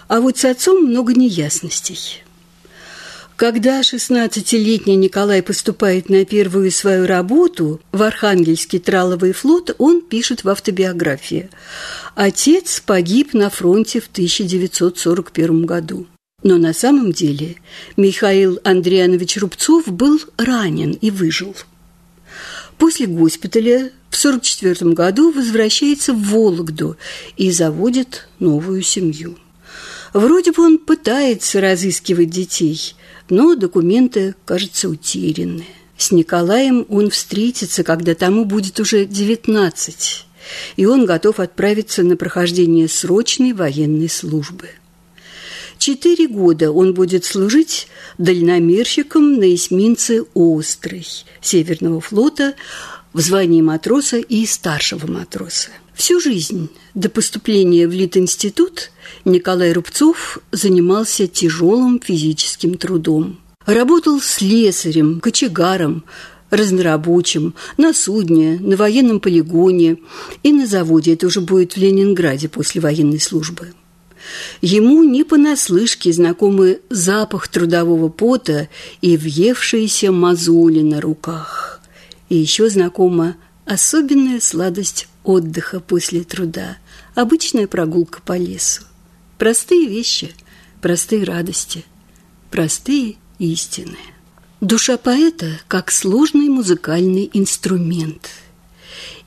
А 0.07 0.21
вот 0.21 0.39
с 0.39 0.45
отцом 0.45 0.85
много 0.85 1.13
неясностей. 1.13 2.23
Когда 3.35 3.81
16-летний 3.81 4.95
Николай 4.95 5.43
поступает 5.43 6.09
на 6.09 6.25
первую 6.25 6.71
свою 6.71 7.07
работу 7.07 7.81
в 7.91 8.03
Архангельский 8.03 8.79
траловый 8.79 9.33
флот, 9.33 9.75
он 9.79 10.01
пишет 10.01 10.45
в 10.45 10.49
автобиографии. 10.49 11.51
Отец 12.15 12.81
погиб 12.87 13.35
на 13.35 13.51
фронте 13.51 14.01
в 14.01 14.07
1941 14.07 15.67
году. 15.67 16.07
Но 16.45 16.57
на 16.57 16.73
самом 16.73 17.11
деле 17.11 17.57
Михаил 17.97 18.61
Андрианович 18.63 19.39
Рубцов 19.39 19.89
был 19.89 20.21
ранен 20.39 20.93
и 20.93 21.11
выжил. 21.11 21.57
После 22.79 23.07
госпиталя 23.07 23.91
в 24.11 24.19
1944 24.19 24.93
году 24.93 25.31
возвращается 25.31 26.13
в 26.13 26.23
Вологду 26.31 26.97
и 27.37 27.51
заводит 27.51 28.29
новую 28.39 28.83
семью. 28.83 29.39
Вроде 30.13 30.53
бы 30.53 30.65
он 30.65 30.79
пытается 30.79 31.61
разыскивать 31.61 32.31
детей– 32.31 32.95
но 33.29 33.55
документы, 33.55 34.35
кажется, 34.45 34.89
утеряны. 34.89 35.65
С 35.97 36.13
Николаем 36.13 36.87
он 36.89 37.11
встретится, 37.11 37.83
когда 37.83 38.15
тому 38.15 38.45
будет 38.45 38.79
уже 38.81 39.07
19, 39.07 40.27
и 40.77 40.87
он 40.87 41.07
готов 41.07 41.41
отправиться 41.41 42.03
на 42.03 42.17
прохождение 42.17 42.89
срочной 42.89 43.53
военной 43.53 44.09
службы. 44.09 44.69
Четыре 45.87 46.27
года 46.27 46.73
он 46.73 46.95
будет 46.95 47.25
служить 47.25 47.87
дальномерщиком 48.19 49.35
на 49.35 49.55
эсминце 49.55 50.25
«Острый» 50.35 51.07
Северного 51.41 52.01
флота 52.01 52.55
в 53.13 53.21
звании 53.21 53.63
матроса 53.63 54.17
и 54.17 54.45
старшего 54.47 55.07
матроса. 55.07 55.69
Всю 55.95 56.19
жизнь 56.19 56.71
до 56.95 57.09
поступления 57.09 57.87
в 57.87 57.93
Литинститут 57.93 58.91
Николай 59.25 59.73
Рубцов 59.73 60.41
занимался 60.51 61.29
тяжелым 61.29 62.01
физическим 62.05 62.79
трудом. 62.79 63.39
Работал 63.65 64.21
слесарем, 64.21 65.21
кочегаром, 65.21 66.03
разнорабочим, 66.51 67.55
на 67.77 67.95
судне, 67.95 68.59
на 68.61 68.75
военном 68.75 69.21
полигоне 69.21 69.99
и 70.43 70.51
на 70.51 70.67
заводе. 70.67 71.13
Это 71.13 71.29
уже 71.29 71.41
будет 71.41 71.75
в 71.75 71.77
Ленинграде 71.77 72.49
после 72.49 72.81
военной 72.81 73.21
службы. 73.21 73.69
Ему 74.61 75.03
не 75.03 75.25
понаслышке 75.25 76.13
знакомы 76.13 76.81
запах 76.91 77.49
трудового 77.49 78.09
пота 78.09 78.69
и 79.01 79.17
въевшиеся 79.17 80.13
мозоли 80.13 80.81
на 80.81 81.01
руках. 81.01 81.81
И 82.29 82.37
еще 82.37 82.69
знакома 82.69 83.37
особенная 83.65 84.41
сладость 84.41 85.09
отдыха 85.25 85.81
после 85.81 86.23
труда, 86.23 86.79
обычная 87.15 87.67
прогулка 87.67 88.21
по 88.23 88.37
лесу. 88.37 88.83
Простые 89.39 89.87
вещи, 89.87 90.33
простые 90.81 91.25
радости, 91.25 91.85
простые 92.51 93.17
истины. 93.39 93.99
Душа 94.61 94.97
поэта 94.97 95.61
как 95.69 95.91
сложный 95.91 96.49
музыкальный 96.49 97.29
инструмент. 97.33 98.31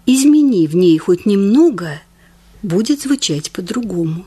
Измени 0.06 0.66
в 0.66 0.76
ней 0.76 0.98
хоть 0.98 1.28
немного, 1.28 2.02
будет 2.64 3.02
звучать 3.02 3.52
по-другому. 3.52 4.26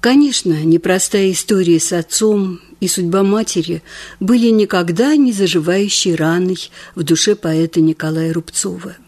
Конечно, 0.00 0.64
непростая 0.64 1.30
история 1.30 1.78
с 1.78 1.92
отцом 1.92 2.60
и 2.80 2.88
судьба 2.88 3.22
матери 3.22 3.82
были 4.18 4.48
никогда 4.48 5.14
не 5.16 5.32
заживающей 5.32 6.14
раной 6.14 6.70
в 6.94 7.02
душе 7.02 7.34
поэта 7.36 7.80
Николая 7.80 8.32
Рубцова– 8.32 8.96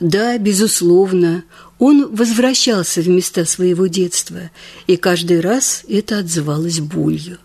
да, 0.00 0.38
безусловно, 0.38 1.44
он 1.78 2.14
возвращался 2.14 3.02
в 3.02 3.08
места 3.08 3.44
своего 3.44 3.86
детства, 3.86 4.50
и 4.86 4.96
каждый 4.96 5.40
раз 5.40 5.84
это 5.88 6.18
отзывалось 6.18 6.80
болью. 6.80 7.38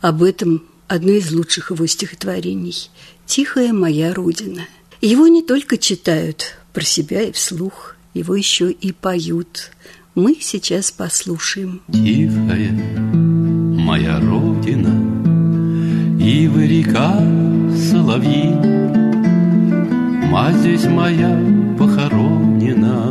Об 0.00 0.22
этом 0.22 0.66
одно 0.88 1.12
из 1.12 1.30
лучших 1.32 1.70
его 1.70 1.86
стихотворений 1.86 2.90
«Тихая 3.26 3.72
моя 3.72 4.14
Родина». 4.14 4.66
Его 5.00 5.28
не 5.28 5.42
только 5.42 5.78
читают 5.78 6.56
про 6.74 6.84
себя 6.84 7.22
и 7.22 7.32
вслух, 7.32 7.96
его 8.12 8.34
еще 8.34 8.70
и 8.70 8.92
поют. 8.92 9.70
Мы 10.16 10.36
сейчас 10.40 10.90
послушаем. 10.90 11.82
Тихая 11.92 12.72
моя 12.72 14.18
Родина, 14.18 14.90
Ивы 16.20 16.66
река, 16.66 17.20
соловьи, 17.76 18.50
Мать 20.28 20.56
здесь 20.56 20.86
моя 20.86 21.38
похоронена 21.78 23.06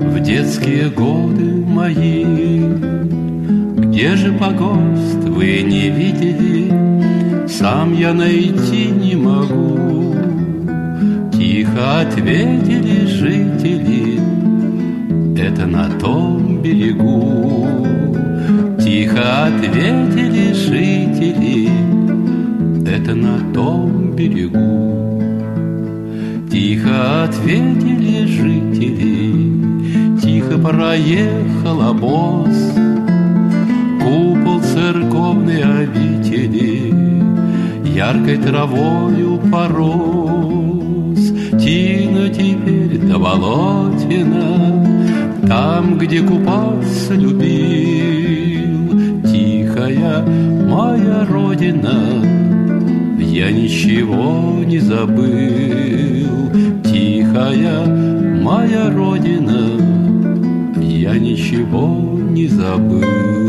В 0.00 0.20
детские 0.20 0.90
годы 0.90 1.64
мои. 1.64 2.24
Где 3.86 4.16
же 4.16 4.32
погост 4.32 5.22
вы 5.28 5.62
не 5.62 5.88
видели? 5.88 7.46
Сам 7.46 7.94
я 7.96 8.12
найти 8.12 8.86
не 8.86 9.14
могу. 9.14 10.16
Тихо 11.32 12.00
ответили 12.00 13.06
жители 13.06 14.41
Это 15.42 15.66
на 15.66 15.90
том 15.98 16.62
берегу. 16.62 17.66
Тихо 18.80 19.46
ответили 19.46 20.52
жители 20.52 21.68
Это 22.86 23.16
на 23.16 23.52
том 23.52 24.12
берегу. 24.14 25.20
Тихо 26.48 27.24
ответили 27.24 28.24
жители, 28.26 30.20
Тихо 30.22 30.58
проехал 30.58 31.82
обоз, 31.90 32.74
Купол 34.00 34.60
церковной 34.60 35.62
обители 35.62 36.94
Яркой 37.96 38.36
травою 38.36 39.40
порос. 39.50 41.32
Тина 41.60 42.28
теперь 42.28 42.98
до 42.98 43.18
болотина, 43.18 44.81
Там, 45.46 45.98
где 45.98 46.22
купаться 46.22 47.14
любил, 47.14 49.22
Тихая 49.24 50.24
моя 50.66 51.26
родина, 51.26 52.24
Я 53.18 53.50
ничего 53.50 54.62
не 54.64 54.78
забыл 54.78 55.92
тихая 57.32 57.86
моя 58.42 58.90
родина, 58.90 59.78
я 60.76 61.18
ничего 61.18 62.18
не 62.30 62.46
забыл. 62.46 63.41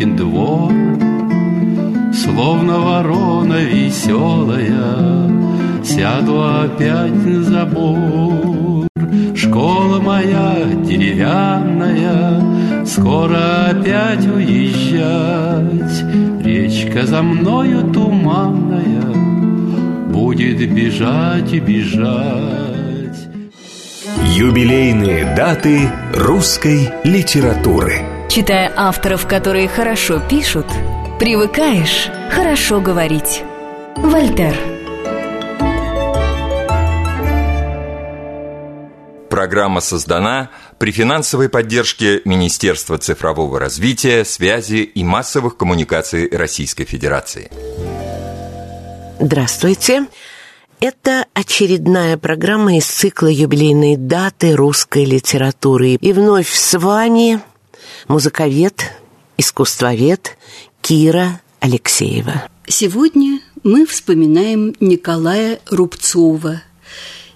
Выметен 0.00 0.16
двор, 0.16 0.72
Словно 2.12 2.78
ворона 2.78 3.60
веселая, 3.60 5.30
Сяду 5.84 6.42
опять 6.42 7.24
на 7.24 7.42
забор. 7.42 8.88
Школа 9.36 10.00
моя 10.00 10.56
деревянная, 10.84 12.84
Скоро 12.84 13.68
опять 13.70 14.26
уезжать. 14.26 16.04
Речка 16.44 17.06
за 17.06 17.22
мною 17.22 17.92
туманная, 17.92 19.14
Будет 20.12 20.58
бежать 20.74 21.52
и 21.52 21.60
бежать. 21.60 23.28
Юбилейные 24.36 25.34
даты 25.36 25.88
русской 26.14 26.90
литературы. 27.04 28.09
Читая 28.30 28.72
авторов, 28.76 29.26
которые 29.26 29.66
хорошо 29.66 30.22
пишут, 30.30 30.66
привыкаешь 31.18 32.08
хорошо 32.30 32.80
говорить. 32.80 33.42
Вольтер. 33.96 34.54
Программа 39.28 39.80
создана 39.80 40.50
при 40.78 40.92
финансовой 40.92 41.48
поддержке 41.48 42.22
Министерства 42.24 42.98
цифрового 42.98 43.58
развития, 43.58 44.24
связи 44.24 44.82
и 44.82 45.02
массовых 45.02 45.56
коммуникаций 45.56 46.28
Российской 46.30 46.84
Федерации. 46.84 47.50
Здравствуйте. 49.18 50.06
Это 50.78 51.26
очередная 51.34 52.16
программа 52.16 52.76
из 52.76 52.86
цикла 52.86 53.26
юбилейной 53.26 53.96
даты 53.96 54.54
русской 54.54 55.04
литературы. 55.04 55.98
И 56.00 56.12
вновь 56.12 56.48
с 56.54 56.78
вами 56.78 57.40
музыковед, 58.10 58.90
искусствовед 59.38 60.36
Кира 60.82 61.40
Алексеева. 61.60 62.48
Сегодня 62.66 63.40
мы 63.62 63.86
вспоминаем 63.86 64.74
Николая 64.80 65.60
Рубцова, 65.70 66.60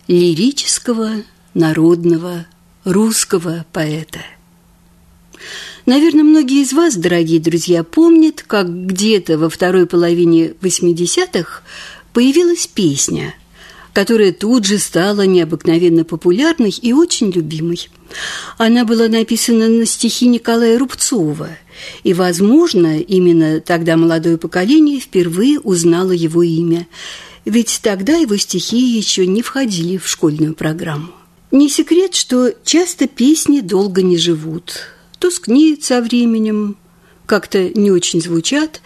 лирического, 0.09 1.11
народного, 1.55 2.47
русского 2.85 3.65
поэта. 3.73 4.19
Наверное, 5.87 6.25
многие 6.25 6.63
из 6.63 6.73
вас, 6.73 6.97
дорогие 6.97 7.39
друзья, 7.39 7.85
помнят, 7.85 8.43
как 8.43 8.69
где-то 8.69 9.39
во 9.39 9.49
второй 9.49 9.87
половине 9.87 10.49
80-х 10.61 11.63
появилась 12.13 12.67
песня, 12.67 13.37
которая 13.95 14.33
тут 14.33 14.67
же 14.67 14.79
стала 14.79 15.23
необыкновенно 15.23 16.05
популярной 16.05 16.69
и 16.71 16.93
очень 16.93 17.31
любимой. 17.31 17.89
Она 18.59 18.85
была 18.85 19.09
написана 19.09 19.69
на 19.69 19.87
стихи 19.87 20.27
Николая 20.27 20.79
Рубцова, 20.79 21.49
и, 22.03 22.13
возможно, 22.13 22.99
именно 22.99 23.61
тогда 23.61 23.97
молодое 23.97 24.37
поколение 24.37 25.01
впервые 25.01 25.59
узнало 25.59 26.13
его 26.13 26.43
имя, 26.43 26.87
ведь 27.47 27.81
тогда 27.83 28.17
его 28.17 28.37
стихи 28.37 28.79
еще 28.79 29.27
не 29.27 29.41
входили 29.41 29.97
в 29.97 30.07
школьную 30.07 30.55
программу. 30.55 31.09
Не 31.51 31.71
секрет, 31.71 32.15
что 32.15 32.53
часто 32.65 33.09
песни 33.09 33.61
долго 33.61 34.03
не 34.03 34.19
живут– 34.19 34.91
тускнеют 35.25 35.83
со 35.83 36.03
временем, 36.03 36.77
как-то 37.25 37.71
не 37.71 37.91
очень 37.91 38.21
звучат 38.21 38.83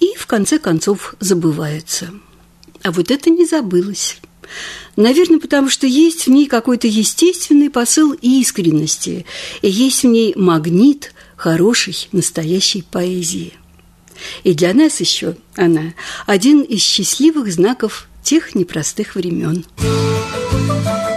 и, 0.00 0.12
в 0.18 0.26
конце 0.26 0.58
концов, 0.58 1.14
забываются. 1.18 2.10
А 2.82 2.92
вот 2.92 3.10
это 3.10 3.30
не 3.30 3.46
забылось. 3.46 4.20
Наверное, 4.96 5.38
потому 5.38 5.68
что 5.68 5.86
есть 5.86 6.26
в 6.26 6.30
ней 6.30 6.46
какой-то 6.46 6.86
естественный 6.86 7.70
посыл 7.70 8.12
искренности, 8.12 9.26
и 9.62 9.68
есть 9.68 10.02
в 10.02 10.06
ней 10.06 10.34
магнит 10.36 11.12
хорошей, 11.36 12.08
настоящей 12.12 12.82
поэзии. 12.82 13.54
И 14.42 14.54
для 14.54 14.74
нас 14.74 15.00
еще 15.00 15.36
она 15.56 15.94
один 16.26 16.62
из 16.62 16.82
счастливых 16.82 17.52
знаков 17.52 18.08
тех 18.22 18.54
непростых 18.54 19.14
времен. 19.14 19.64
подарю 19.78 21.07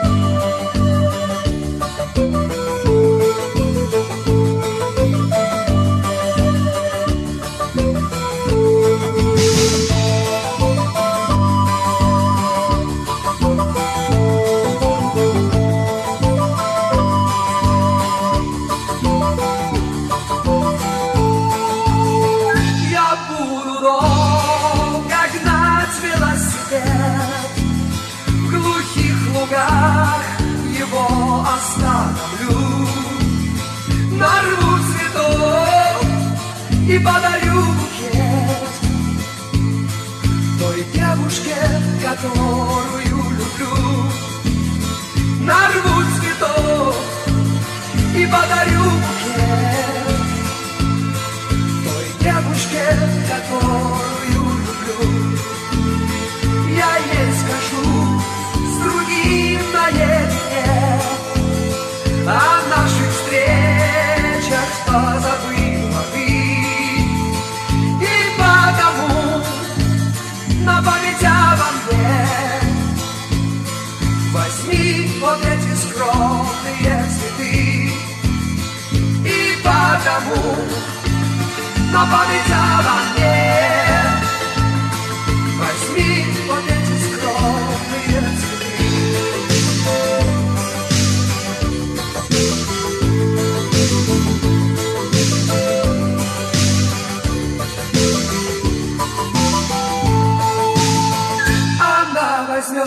возьмет, 102.62 102.86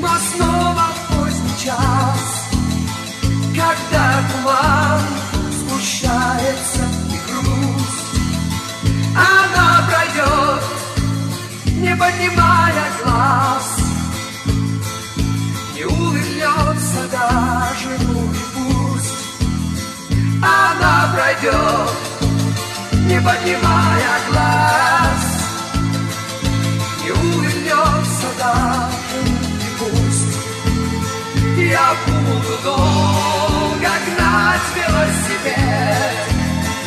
но 0.00 0.08
снова 0.34 0.84
поздний 1.08 1.58
час, 1.62 2.46
когда 3.54 4.22
туман 4.32 5.00
сгущается 5.50 6.82
и 7.08 7.18
грусть, 7.30 8.12
она 9.14 9.86
пройдет, 9.88 10.62
не 11.66 11.94
поднимая 11.96 12.84
глаз, 13.02 13.76
не 15.74 15.84
улыбнется 15.84 17.08
даже 17.10 17.94
и 17.96 18.44
пусть, 18.54 19.14
она 20.42 21.12
пройдет, 21.14 21.90
не 23.06 23.20
поднимая 23.20 24.20
глаз 24.30 24.91
Буду 32.06 32.54
долго 32.64 33.90
гнать 34.06 34.68
велосипед. 34.74 36.16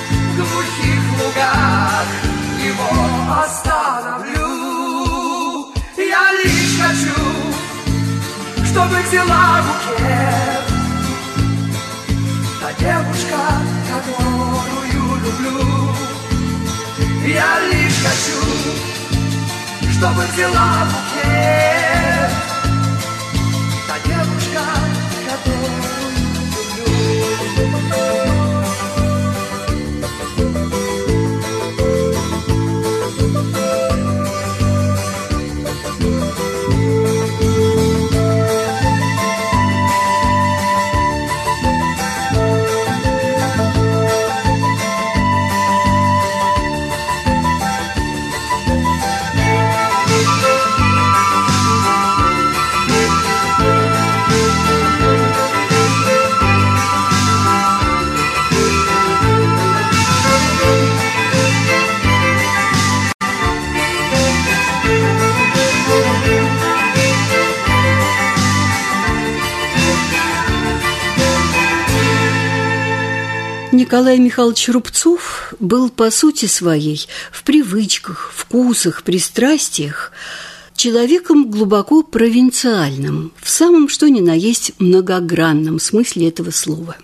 В 0.09 0.35
глухих 0.35 1.03
лугах 1.19 2.07
его 2.63 2.91
остановлю. 3.43 4.49
Я 5.97 6.25
лишь 6.43 6.75
хочу, 6.81 7.21
чтобы 8.65 8.95
взяла 9.01 9.61
букет 9.61 10.65
Та 12.61 12.69
девушка, 12.79 13.41
которую 13.91 15.03
люблю. 15.23 15.67
Я 17.27 17.51
лишь 17.71 17.99
хочу 18.03 18.95
чтобы 19.97 20.23
взяла 20.33 20.85
букет 20.85 21.74
Николай 73.85 74.17
Михайлович 74.17 74.67
Рубцов 74.69 75.53
был 75.59 75.91
по 75.91 76.09
сути 76.09 76.47
своей 76.47 77.05
в 77.31 77.43
привычках, 77.43 78.31
вкусах, 78.35 79.03
пристрастиях 79.03 80.11
человеком 80.75 81.51
глубоко 81.51 82.01
провинциальным, 82.01 83.31
в 83.39 83.47
самом 83.47 83.87
что 83.87 84.09
ни 84.09 84.21
на 84.21 84.33
есть 84.33 84.71
многогранном 84.79 85.79
смысле 85.79 86.29
этого 86.29 86.49
слова. 86.49 86.97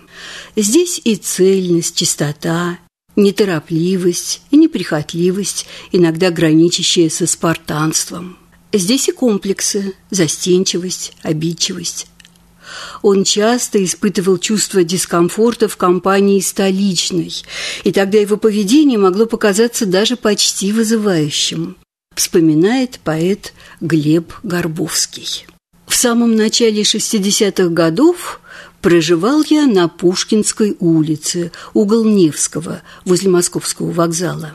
Здесь 0.56 1.00
и 1.04 1.14
цельность, 1.14 1.94
чистота, 1.94 2.80
неторопливость 3.14 4.42
и 4.50 4.56
неприхотливость, 4.56 5.66
иногда 5.92 6.32
граничащие 6.32 7.10
со 7.10 7.28
спартанством. 7.28 8.36
Здесь 8.72 9.08
и 9.08 9.12
комплексы, 9.12 9.94
застенчивость, 10.10 11.12
обидчивость. 11.22 12.08
Он 13.02 13.24
часто 13.24 13.82
испытывал 13.84 14.38
чувство 14.38 14.84
дискомфорта 14.84 15.68
в 15.68 15.76
компании 15.76 16.40
столичной, 16.40 17.32
и 17.84 17.92
тогда 17.92 18.18
его 18.18 18.36
поведение 18.36 18.98
могло 18.98 19.26
показаться 19.26 19.86
даже 19.86 20.16
почти 20.16 20.72
вызывающим, 20.72 21.76
вспоминает 22.14 23.00
поэт 23.02 23.52
Глеб 23.80 24.32
Горбовский. 24.42 25.46
В 25.86 25.94
самом 25.94 26.36
начале 26.36 26.82
60-х 26.82 27.68
годов 27.68 28.40
проживал 28.80 29.42
я 29.48 29.66
на 29.66 29.88
Пушкинской 29.88 30.76
улице, 30.80 31.52
угол 31.74 32.04
Невского, 32.04 32.82
возле 33.04 33.30
Московского 33.30 33.90
вокзала. 33.92 34.52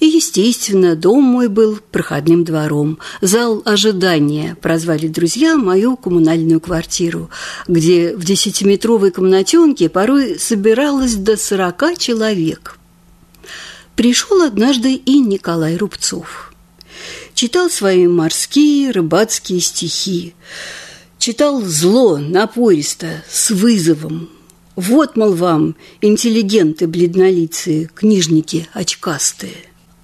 И, 0.00 0.06
естественно, 0.06 0.96
дом 0.96 1.22
мой 1.22 1.48
был 1.48 1.78
проходным 1.90 2.44
двором. 2.44 2.98
Зал 3.20 3.62
ожидания 3.64 4.56
прозвали 4.60 5.08
друзья 5.08 5.56
мою 5.56 5.96
коммунальную 5.96 6.60
квартиру, 6.60 7.30
где 7.68 8.16
в 8.16 8.24
десятиметровой 8.24 9.10
комнатенке 9.10 9.88
порой 9.88 10.38
собиралось 10.38 11.14
до 11.14 11.36
сорока 11.36 11.94
человек. 11.96 12.78
Пришел 13.94 14.42
однажды 14.42 14.94
и 14.94 15.20
Николай 15.20 15.76
Рубцов. 15.76 16.52
Читал 17.34 17.70
свои 17.70 18.06
морские, 18.06 18.90
рыбацкие 18.90 19.60
стихи. 19.60 20.34
Читал 21.18 21.62
зло, 21.62 22.18
напористо, 22.18 23.24
с 23.28 23.50
вызовом, 23.50 24.30
вот, 24.76 25.16
мол, 25.16 25.32
вам, 25.32 25.74
интеллигенты 26.02 26.86
бледнолицые, 26.86 27.90
книжники 27.94 28.68
очкастые. 28.74 29.56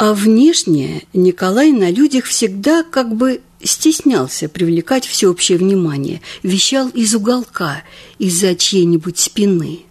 А 0.02 0.14
внешне 0.14 1.04
Николай 1.12 1.70
на 1.70 1.88
людях 1.88 2.24
всегда 2.24 2.82
как 2.82 3.14
бы 3.14 3.40
стеснялся 3.62 4.48
привлекать 4.48 5.06
всеобщее 5.06 5.58
внимание, 5.58 6.20
вещал 6.42 6.88
из 6.88 7.14
уголка, 7.14 7.84
из-за 8.18 8.56
чьей-нибудь 8.56 9.16
спины. 9.16 9.82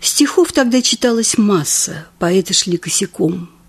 Стихов 0.00 0.52
тогда 0.52 0.80
читалась 0.80 1.36
масса, 1.36 2.06
поэты 2.20 2.54
шли 2.54 2.76
косяком– 2.76 3.50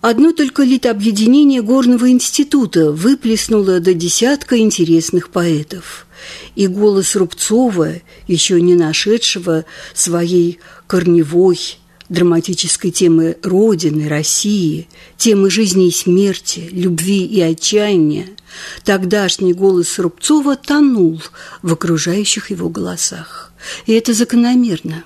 Одно 0.00 0.32
только 0.32 0.62
литобъединение 0.62 1.60
Горного 1.60 2.10
института 2.10 2.90
выплеснуло 2.90 3.80
до 3.80 3.92
десятка 3.92 4.58
интересных 4.58 5.28
поэтов. 5.28 6.06
И 6.54 6.66
голос 6.68 7.14
Рубцова, 7.14 7.96
еще 8.26 8.62
не 8.62 8.76
нашедшего 8.76 9.66
своей 9.92 10.58
корневой 10.86 11.76
драматической 12.10 12.90
темы 12.90 13.38
Родины, 13.42 14.08
России, 14.08 14.88
темы 15.16 15.48
жизни 15.48 15.88
и 15.88 15.92
смерти, 15.92 16.68
любви 16.72 17.24
и 17.24 17.40
отчаяния, 17.40 18.26
тогдашний 18.84 19.54
голос 19.54 19.98
Рубцова 19.98 20.56
тонул 20.56 21.22
в 21.62 21.72
окружающих 21.72 22.50
его 22.50 22.68
голосах. 22.68 23.52
И 23.86 23.92
это 23.92 24.12
закономерно. 24.12 25.04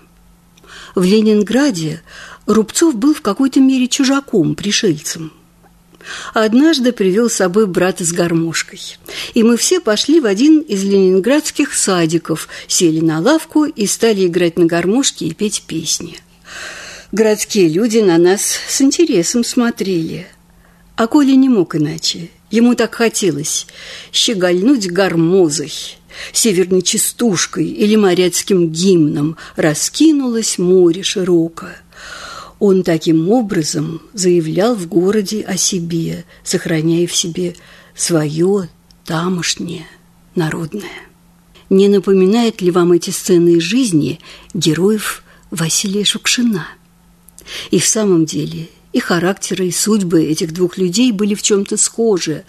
В 0.94 1.04
Ленинграде 1.04 2.02
Рубцов 2.46 2.96
был 2.96 3.14
в 3.14 3.20
какой-то 3.20 3.60
мере 3.60 3.86
чужаком, 3.86 4.54
пришельцем. 4.54 5.32
Однажды 6.34 6.92
привел 6.92 7.30
с 7.30 7.34
собой 7.34 7.66
брата 7.66 8.04
с 8.04 8.12
гармошкой. 8.12 8.80
И 9.32 9.42
мы 9.42 9.56
все 9.56 9.80
пошли 9.80 10.20
в 10.20 10.26
один 10.26 10.60
из 10.60 10.84
ленинградских 10.84 11.72
садиков, 11.74 12.48
сели 12.68 13.00
на 13.00 13.20
лавку 13.20 13.64
и 13.64 13.86
стали 13.86 14.26
играть 14.26 14.58
на 14.58 14.66
гармошке 14.66 15.26
и 15.26 15.34
петь 15.34 15.64
песни. 15.66 16.18
Городские 17.14 17.68
люди 17.68 17.98
на 17.98 18.18
нас 18.18 18.42
с 18.42 18.82
интересом 18.82 19.44
смотрели. 19.44 20.26
А 20.96 21.06
Коля 21.06 21.36
не 21.36 21.48
мог 21.48 21.76
иначе. 21.76 22.28
Ему 22.50 22.74
так 22.74 22.96
хотелось 22.96 23.68
щегольнуть 24.10 24.90
гармозой– 24.90 25.72
северной 26.32 26.82
частушкой 26.82 27.66
или 27.66 27.94
моряцким 27.94 28.68
гимном 28.68 29.36
раскинулось 29.54 30.58
море 30.58 31.04
широкое. 31.04 31.76
Он 32.58 32.82
таким 32.82 33.30
образом 33.30 34.02
заявлял 34.12 34.74
в 34.74 34.88
городе 34.88 35.42
о 35.42 35.56
себе, 35.56 36.24
сохраняя 36.42 37.06
в 37.06 37.14
себе 37.14 37.54
свое 37.94 38.68
тамошнее 39.04 39.86
народное. 40.34 41.06
Не 41.70 41.86
напоминает 41.86 42.60
ли 42.60 42.72
вам 42.72 42.90
эти 42.90 43.10
сцены 43.10 43.58
из 43.58 43.62
жизни 43.62 44.18
героев 44.52 45.22
Василия 45.52 46.04
Шукшина? 46.04 46.66
И 47.70 47.78
в 47.78 47.86
самом 47.86 48.24
деле 48.24 48.68
и 48.92 49.00
характеры, 49.00 49.66
и 49.66 49.72
судьбы 49.72 50.24
этих 50.24 50.54
двух 50.54 50.78
людей 50.78 51.10
были 51.12 51.34
в 51.34 51.42
чем-то 51.42 51.76
схожи, 51.76 52.44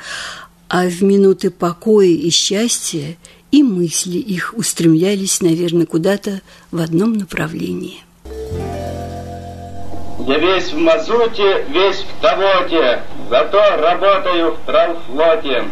а 0.69 0.85
в 0.85 1.01
минуты 1.01 1.49
покоя 1.49 2.07
и 2.07 2.29
счастья 2.29 3.17
и 3.51 3.63
мысли 3.63 4.17
их 4.17 4.53
устремлялись, 4.55 5.41
наверное, 5.41 5.85
куда-то 5.85 6.41
в 6.71 6.79
одном 6.79 7.13
направлении. 7.13 8.03
Я 10.27 10.37
весь 10.39 10.71
в 10.71 10.77
мазуте, 10.77 11.65
весь 11.69 11.97
в 11.97 12.21
тавоте, 12.21 13.01
зато 13.29 13.59
работаю 13.77 14.53
в 14.53 14.65
травфлоте. 14.65 15.65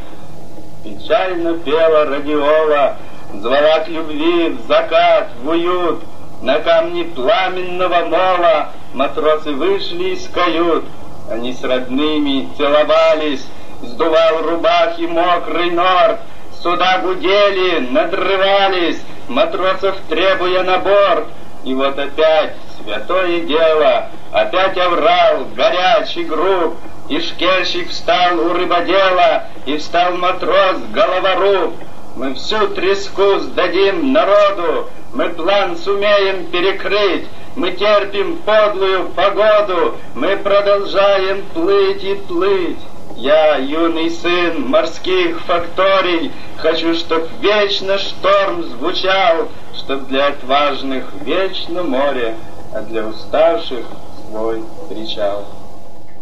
Печально 0.84 1.58
пела 1.60 2.06
радиола, 2.06 2.98
звала 3.34 3.80
к 3.80 3.90
любви 3.90 4.50
в 4.50 4.68
закат, 4.68 5.32
в 5.44 5.50
уют. 5.50 6.02
На 6.42 6.60
камне 6.60 7.06
пламенного 7.06 8.06
мола 8.06 8.74
матросы 8.94 9.52
вышли 9.52 10.16
из 10.16 10.28
кают. 10.30 10.86
Они 11.30 11.54
с 11.54 11.64
родными 11.64 12.50
целовались, 12.58 13.46
сдувал 13.82 14.44
рубахи 14.44 15.04
мокрый 15.04 15.72
норд, 15.72 16.20
Суда 16.64 17.00
гудели, 17.00 17.80
надрывались, 17.92 19.02
матросов 19.28 19.98
требуя 20.08 20.64
на 20.64 20.78
борт. 20.78 21.26
И 21.66 21.74
вот 21.74 22.00
опять 22.00 22.54
святое 22.78 23.42
дело, 23.42 24.08
опять 24.32 24.78
оврал, 24.78 25.46
горячий 25.54 26.24
груб, 26.24 26.78
и 27.10 27.20
шкельщик 27.20 27.90
встал 27.90 28.40
у 28.40 28.54
рыбодела, 28.54 29.44
и 29.66 29.76
встал 29.76 30.14
матрос 30.14 30.78
головоруб. 30.94 31.76
Мы 32.16 32.36
всю 32.36 32.68
треску 32.68 33.40
сдадим 33.40 34.14
народу, 34.14 34.88
мы 35.14 35.30
план 35.30 35.76
сумеем 35.78 36.46
перекрыть, 36.46 37.26
мы 37.56 37.72
терпим 37.72 38.38
подлую 38.38 39.10
погоду, 39.10 39.96
мы 40.14 40.38
продолжаем 40.38 41.44
плыть 41.54 42.04
и 42.04 42.14
плыть. 42.16 42.80
Я, 43.16 43.58
юный 43.58 44.10
сын 44.10 44.62
морских 44.62 45.40
факторий, 45.42 46.32
Хочу, 46.58 46.94
чтоб 46.94 47.28
вечно 47.42 47.98
шторм 47.98 48.64
звучал, 48.64 49.50
Чтоб 49.76 50.08
для 50.08 50.28
отважных 50.28 51.06
вечно 51.22 51.84
море, 51.84 52.36
А 52.74 52.82
для 52.82 53.08
уставших 53.08 53.86
свой 54.30 54.64
причал. 54.90 55.46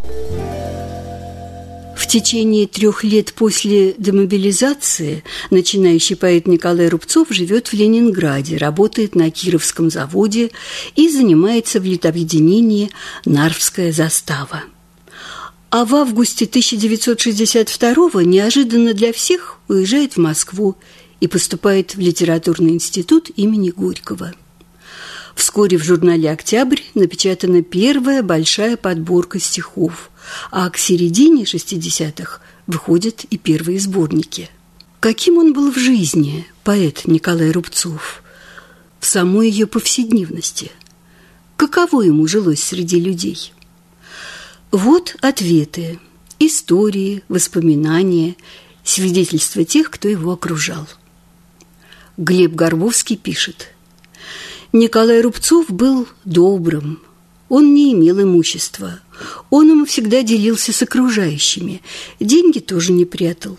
В 0.03 0.90
течение 2.11 2.67
трех 2.67 3.05
лет 3.05 3.31
после 3.33 3.93
демобилизации 3.93 5.23
начинающий 5.49 6.17
поэт 6.17 6.45
Николай 6.45 6.89
Рубцов 6.89 7.29
живет 7.29 7.69
в 7.69 7.73
Ленинграде, 7.73 8.57
работает 8.57 9.15
на 9.15 9.31
Кировском 9.31 9.89
заводе 9.89 10.51
и 10.97 11.07
занимается 11.07 11.79
в 11.79 11.85
литобъединении 11.85 12.91
«Нарвская 13.23 13.93
застава». 13.93 14.63
А 15.69 15.85
в 15.85 15.95
августе 15.95 16.43
1962 16.43 18.23
неожиданно 18.25 18.93
для 18.93 19.13
всех 19.13 19.59
уезжает 19.69 20.13
в 20.13 20.17
Москву 20.17 20.75
и 21.21 21.27
поступает 21.27 21.95
в 21.95 21.99
литературный 21.99 22.71
институт 22.71 23.29
имени 23.37 23.69
Горького. 23.69 24.33
Вскоре 25.33 25.77
в 25.77 25.83
журнале 25.83 26.29
«Октябрь» 26.29 26.81
напечатана 26.93 27.63
первая 27.63 28.21
большая 28.21 28.75
подборка 28.75 29.39
стихов, 29.39 30.10
а 30.51 30.69
к 30.69 30.77
середине 30.77 31.43
60-х 31.43 32.39
выходят 32.67 33.25
и 33.29 33.37
первые 33.37 33.79
сборники. 33.79 34.49
Каким 34.99 35.37
он 35.37 35.53
был 35.53 35.71
в 35.71 35.77
жизни, 35.77 36.45
поэт 36.63 37.05
Николай 37.05 37.51
Рубцов, 37.51 38.23
в 38.99 39.05
самой 39.05 39.49
ее 39.49 39.67
повседневности? 39.67 40.71
Каково 41.57 42.01
ему 42.01 42.27
жилось 42.27 42.63
среди 42.63 42.99
людей– 42.99 43.53
вот 44.71 45.17
ответы, 45.19 45.99
истории, 46.39 47.23
воспоминания, 47.27 48.37
свидетельства 48.85 49.65
тех, 49.65 49.91
кто 49.91 50.07
его 50.07 50.31
окружал. 50.31 50.87
Глеб 52.15 52.53
Горбовский 52.53 53.17
пишет. 53.17 53.73
Николай 54.71 55.19
Рубцов 55.19 55.69
был 55.69 56.07
добрым, 56.23 57.01
он 57.49 57.73
не 57.73 57.91
имел 57.91 58.21
имущества. 58.21 59.01
Он 59.49 59.69
ему 59.69 59.85
всегда 59.85 60.23
делился 60.23 60.73
с 60.73 60.81
окружающими. 60.81 61.81
Деньги 62.19 62.59
тоже 62.59 62.91
не 62.91 63.05
прятал. 63.05 63.57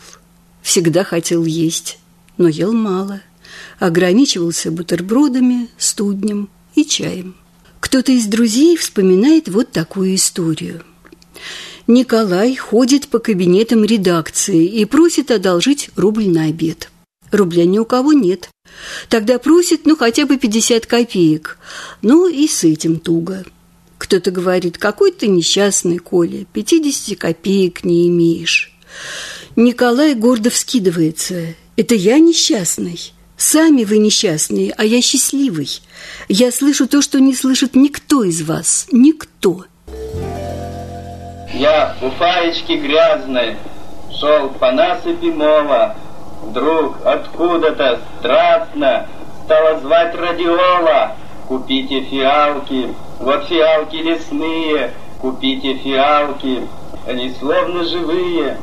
Всегда 0.62 1.04
хотел 1.04 1.44
есть, 1.44 1.98
но 2.38 2.48
ел 2.48 2.72
мало. 2.72 3.20
Ограничивался 3.78 4.70
бутербродами, 4.70 5.68
студнем 5.76 6.48
и 6.74 6.84
чаем. 6.84 7.34
Кто-то 7.80 8.12
из 8.12 8.26
друзей 8.26 8.76
вспоминает 8.76 9.48
вот 9.48 9.72
такую 9.72 10.14
историю. 10.14 10.82
Николай 11.86 12.54
ходит 12.54 13.08
по 13.08 13.18
кабинетам 13.18 13.84
редакции 13.84 14.66
и 14.66 14.84
просит 14.84 15.30
одолжить 15.30 15.90
рубль 15.96 16.28
на 16.28 16.44
обед. 16.44 16.90
Рубля 17.32 17.64
ни 17.64 17.78
у 17.78 17.84
кого 17.84 18.12
нет. 18.12 18.48
Тогда 19.08 19.38
просит, 19.38 19.84
ну, 19.84 19.96
хотя 19.96 20.26
бы 20.26 20.36
50 20.36 20.86
копеек. 20.86 21.58
Ну, 22.02 22.28
и 22.28 22.46
с 22.46 22.62
этим 22.62 23.00
туго. 23.00 23.44
Кто-то 24.02 24.32
говорит, 24.32 24.78
какой 24.78 25.12
ты 25.12 25.28
несчастный, 25.28 25.98
Коля, 25.98 26.44
50 26.52 27.16
копеек 27.16 27.84
не 27.84 28.08
имеешь. 28.08 28.72
Николай 29.54 30.16
гордо 30.16 30.50
вскидывается. 30.50 31.54
Это 31.76 31.94
я 31.94 32.18
несчастный. 32.18 32.98
Сами 33.36 33.84
вы 33.84 33.98
несчастные, 33.98 34.74
а 34.76 34.84
я 34.84 35.00
счастливый. 35.00 35.68
Я 36.28 36.50
слышу 36.50 36.88
то, 36.88 37.00
что 37.00 37.20
не 37.20 37.32
слышит 37.32 37.76
никто 37.76 38.24
из 38.24 38.42
вас. 38.42 38.88
Никто. 38.90 39.66
Я 41.54 41.94
в 41.94 42.00
фуфаечке 42.00 42.78
грязной 42.78 43.54
шел 44.18 44.48
по 44.48 44.72
насыпи 44.72 45.26
мова. 45.26 45.96
Вдруг 46.42 46.96
откуда-то 47.04 48.00
страстно 48.18 49.06
стала 49.44 49.78
звать 49.78 50.12
радиола. 50.16 51.16
Купите 51.46 52.00
фиалки, 52.10 52.88
вот 53.22 53.44
фиалки 53.44 53.96
лесные, 53.96 54.90
купите 55.20 55.74
фиалки, 55.74 56.66
они 57.06 57.32
словно 57.38 57.84
живые. 57.84 58.58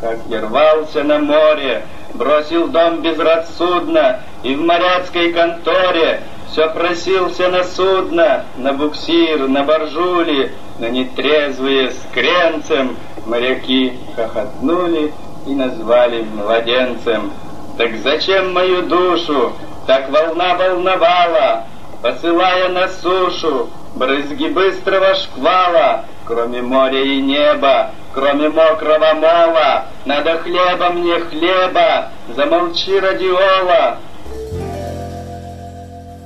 Как 0.00 0.18
я 0.28 0.42
рвался 0.42 1.02
на 1.02 1.18
море, 1.18 1.82
бросил 2.14 2.68
дом 2.68 3.00
безрассудно, 3.00 4.20
и 4.42 4.54
в 4.54 4.60
моряцкой 4.60 5.32
конторе 5.32 6.20
все 6.50 6.68
просился 6.70 7.48
на 7.48 7.64
судно, 7.64 8.44
на 8.56 8.72
буксир, 8.74 9.48
на 9.48 9.64
боржули, 9.64 10.52
на 10.78 10.90
нетрезвые 10.90 11.90
с 11.90 12.00
кренцем. 12.12 12.96
Моряки 13.26 13.98
хохотнули 14.14 15.12
и 15.46 15.54
назвали 15.54 16.22
младенцем. 16.22 17.32
Так 17.76 17.96
зачем 18.02 18.52
мою 18.52 18.82
душу 18.82 19.52
так 19.86 20.10
волна 20.10 20.54
волновала, 20.56 21.64
посылая 22.02 22.68
на 22.68 22.88
сушу 22.88 23.68
брызги 23.94 24.48
быстрого 24.48 25.14
шквала, 25.14 26.06
кроме 26.26 26.62
моря 26.62 27.02
и 27.02 27.20
неба, 27.20 27.92
кроме 28.14 28.48
мокрого 28.48 29.14
мола, 29.14 29.88
надо 30.04 30.38
хлеба 30.38 30.90
мне 30.90 31.18
хлеба, 31.20 32.10
замолчи 32.36 32.98
радиола. 32.98 33.98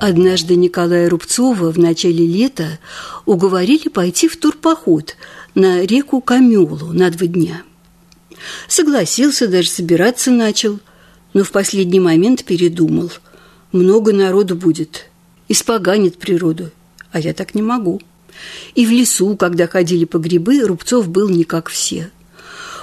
Однажды 0.01 0.57
Николая 0.57 1.09
Рубцова 1.09 1.71
в 1.71 1.79
начале 1.79 2.27
лета 2.27 2.79
уговорили 3.25 3.89
пойти 3.89 4.29
в 4.29 4.37
турпоход 4.37 5.17
на 5.55 5.83
реку 5.83 6.21
Камелу 6.21 6.93
на 6.93 7.11
два 7.11 7.27
дня. 7.27 7.63
Согласился, 8.67 9.47
даже 9.47 9.69
собираться 9.69 10.33
начал, 10.33 10.81
но 11.35 11.45
в 11.45 11.53
последний 11.53 12.01
момент 12.01 12.45
передумал. 12.45 13.13
Много 13.71 14.13
народу 14.13 14.57
будет– 14.57 15.07
испоганит 15.53 16.19
природу, 16.19 16.71
а 17.13 17.21
я 17.21 17.35
так 17.35 17.55
не 17.55 17.63
могу. 17.63 18.01
И 18.75 18.87
в 18.87 18.91
лесу, 18.91 19.37
когда 19.37 19.69
ходили 19.69 20.05
по 20.05 20.19
грибы, 20.19 20.61
Рубцов 20.63 21.09
был 21.09 21.29
не 21.29 21.45
как 21.45 21.69
все. 21.69 22.11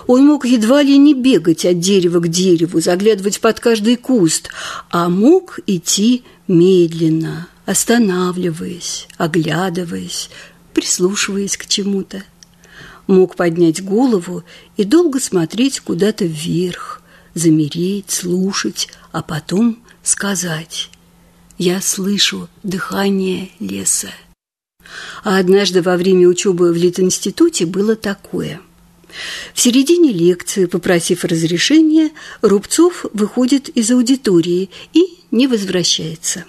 Он 0.07 0.25
мог 0.25 0.45
едва 0.45 0.81
ли 0.81 0.97
не 0.97 1.13
бегать 1.13 1.65
от 1.65 1.79
дерева 1.79 2.19
к 2.19 2.27
дереву, 2.27 2.79
заглядывать 2.79 3.39
под 3.41 3.59
каждый 3.59 3.95
куст, 3.95 4.49
а 4.89 5.09
мог 5.09 5.59
идти 5.67 6.23
медленно, 6.47 7.47
останавливаясь, 7.65 9.07
оглядываясь, 9.17 10.29
прислушиваясь 10.73 11.57
к 11.57 11.67
чему-то. 11.67 12.23
Мог 13.05 13.35
поднять 13.35 13.83
голову 13.83 14.43
и 14.77 14.83
долго 14.83 15.19
смотреть 15.19 15.79
куда-то 15.79 16.25
вверх, 16.25 17.01
замереть, 17.33 18.09
слушать, 18.09 18.87
а 19.11 19.21
потом 19.21 19.79
сказать 20.03 20.89
я 21.59 21.81
слышу 21.81 22.47
дыхание 22.63 23.49
леса. 23.59 24.09
А 25.23 25.37
однажды 25.37 25.81
во 25.81 25.97
время 25.97 26.27
учебы 26.27 26.71
в 26.71 26.77
Литинституте 26.77 27.65
было 27.65 27.95
такое. 27.97 28.61
В 29.53 29.59
середине 29.59 30.13
лекции, 30.13 30.65
попросив 30.65 31.25
разрешения, 31.25 32.11
Рубцов 32.41 33.05
выходит 33.11 33.67
из 33.67 33.91
аудитории 33.91 34.69
и 34.93 35.19
не 35.31 35.47
возвращается. 35.47 36.45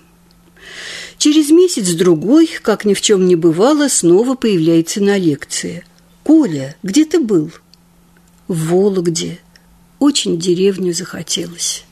Через 1.19 1.51
месяц-другой, 1.51 2.49
как 2.63 2.85
ни 2.85 2.95
в 2.95 3.01
чем 3.01 3.27
не 3.27 3.35
бывало, 3.35 3.89
снова 3.89 4.37
появляется 4.37 5.03
на 5.03 5.19
лекции. 5.19 5.85
«Коля, 6.23 6.77
где 6.83 7.05
ты 7.05 7.19
был?» 7.19 7.51
«В 8.47 8.69
Вологде. 8.69 9.41
Очень 9.99 10.39
деревню 10.39 10.95
захотелось» 10.95 11.85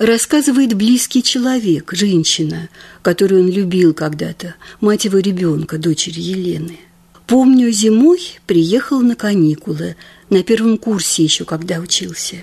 рассказывает 0.00 0.72
близкий 0.72 1.22
человек, 1.22 1.92
женщина, 1.92 2.70
которую 3.02 3.42
он 3.42 3.50
любил 3.50 3.92
когда-то, 3.92 4.54
мать 4.80 5.04
его 5.04 5.18
ребенка, 5.18 5.76
дочери 5.76 6.20
Елены. 6.20 6.80
Помню, 7.26 7.70
зимой 7.70 8.20
приехал 8.46 9.00
на 9.00 9.14
каникулы, 9.14 9.96
на 10.30 10.42
первом 10.42 10.78
курсе 10.78 11.22
еще, 11.22 11.44
когда 11.44 11.78
учился. 11.78 12.36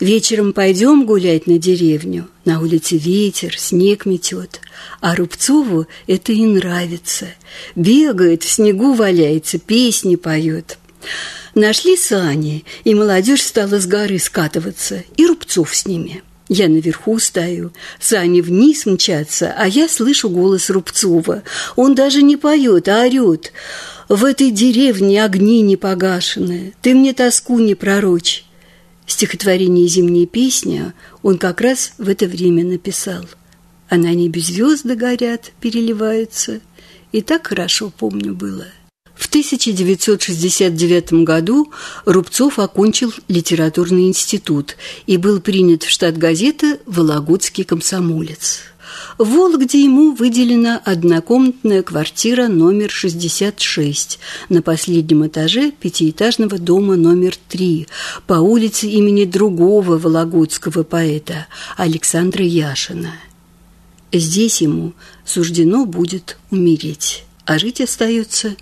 Вечером 0.00 0.52
пойдем 0.54 1.04
гулять 1.04 1.46
на 1.46 1.58
деревню. 1.58 2.28
На 2.44 2.60
улице 2.60 2.96
ветер, 2.96 3.56
снег 3.58 4.06
метет. 4.06 4.60
А 5.00 5.14
Рубцову 5.14 5.86
это 6.06 6.32
и 6.32 6.44
нравится. 6.44 7.28
Бегает, 7.76 8.42
в 8.42 8.50
снегу 8.50 8.94
валяется, 8.94 9.58
песни 9.58 10.16
поет. 10.16 10.78
Нашли 11.54 11.96
сани, 11.96 12.64
и 12.84 12.94
молодежь 12.94 13.42
стала 13.42 13.78
с 13.78 13.86
горы 13.86 14.18
скатываться, 14.18 15.04
и 15.16 15.26
Рубцов 15.26 15.74
с 15.74 15.86
ними– 15.86 16.22
я 16.48 16.68
наверху 16.68 17.18
стою, 17.18 17.72
сани 17.98 18.40
вниз 18.40 18.86
мчатся, 18.86 19.54
а 19.56 19.66
я 19.66 19.88
слышу 19.88 20.28
голос 20.28 20.70
Рубцова. 20.70 21.42
Он 21.74 21.94
даже 21.94 22.22
не 22.22 22.36
поет, 22.36 22.88
а 22.88 23.02
орет. 23.02 23.52
«В 24.08 24.24
этой 24.24 24.52
деревне 24.52 25.24
огни 25.24 25.62
не 25.62 25.76
погашены, 25.76 26.74
ты 26.80 26.94
мне 26.94 27.12
тоску 27.12 27.58
не 27.58 27.74
пророчь». 27.74 28.44
Стихотворение 29.06 29.88
«Зимняя 29.88 30.26
песня» 30.26 30.94
он 31.22 31.38
как 31.38 31.60
раз 31.60 31.92
в 31.98 32.08
это 32.08 32.26
время 32.26 32.64
написал. 32.64 33.24
А 33.88 33.96
на 33.96 34.14
небе 34.14 34.40
звезды 34.40 34.94
горят, 34.94 35.52
переливаются. 35.60 36.60
И 37.12 37.20
так 37.20 37.48
хорошо 37.48 37.92
помню 37.96 38.34
было. 38.34 38.66
В 39.16 39.26
1969 39.28 41.24
году 41.24 41.72
Рубцов 42.04 42.58
окончил 42.58 43.12
литературный 43.28 44.08
институт 44.08 44.76
и 45.06 45.16
был 45.16 45.40
принят 45.40 45.82
в 45.82 45.90
штат 45.90 46.18
газеты 46.18 46.80
«Вологодский 46.86 47.64
комсомолец». 47.64 48.60
В 49.18 49.28
Вологде 49.28 49.82
ему 49.82 50.14
выделена 50.14 50.80
однокомнатная 50.84 51.82
квартира 51.82 52.48
номер 52.48 52.90
66 52.90 54.18
на 54.48 54.62
последнем 54.62 55.26
этаже 55.26 55.70
пятиэтажного 55.72 56.58
дома 56.58 56.96
номер 56.96 57.36
3 57.48 57.88
по 58.26 58.34
улице 58.34 58.86
имени 58.86 59.24
другого 59.24 59.98
вологодского 59.98 60.82
поэта 60.82 61.46
Александра 61.76 62.44
Яшина. 62.44 63.12
Здесь 64.12 64.60
ему 64.60 64.92
суждено 65.24 65.84
будет 65.84 66.38
умереть, 66.50 67.24
а 67.44 67.58
жить 67.58 67.80
остается 67.80 68.56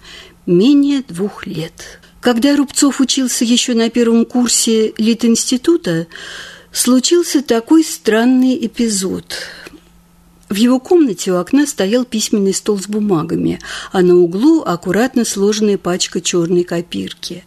менее 0.47 1.03
двух 1.07 1.47
лет. 1.47 2.01
Когда 2.21 2.57
Рубцов 2.57 3.01
учился 3.01 3.45
еще 3.45 3.75
на 3.75 3.91
первом 3.91 4.25
курсе 4.25 4.95
Литинститута, 4.97 6.07
случился 6.73 7.43
такой 7.43 7.85
странный 7.85 8.67
эпизод. 8.67 9.35
В 10.49 10.57
его 10.57 10.79
комнате 10.79 11.33
у 11.33 11.37
окна 11.37 11.67
стоял 11.67 12.05
письменный 12.05 12.55
стол 12.55 12.79
с 12.79 12.87
бумагами, 12.87 13.61
а 13.93 14.03
на 14.03 14.17
углу 14.17 14.63
аккуратно 14.63 15.25
сложенная 15.25 15.79
пачка 15.79 16.21
черной 16.21 16.65
копирки. 16.65 17.45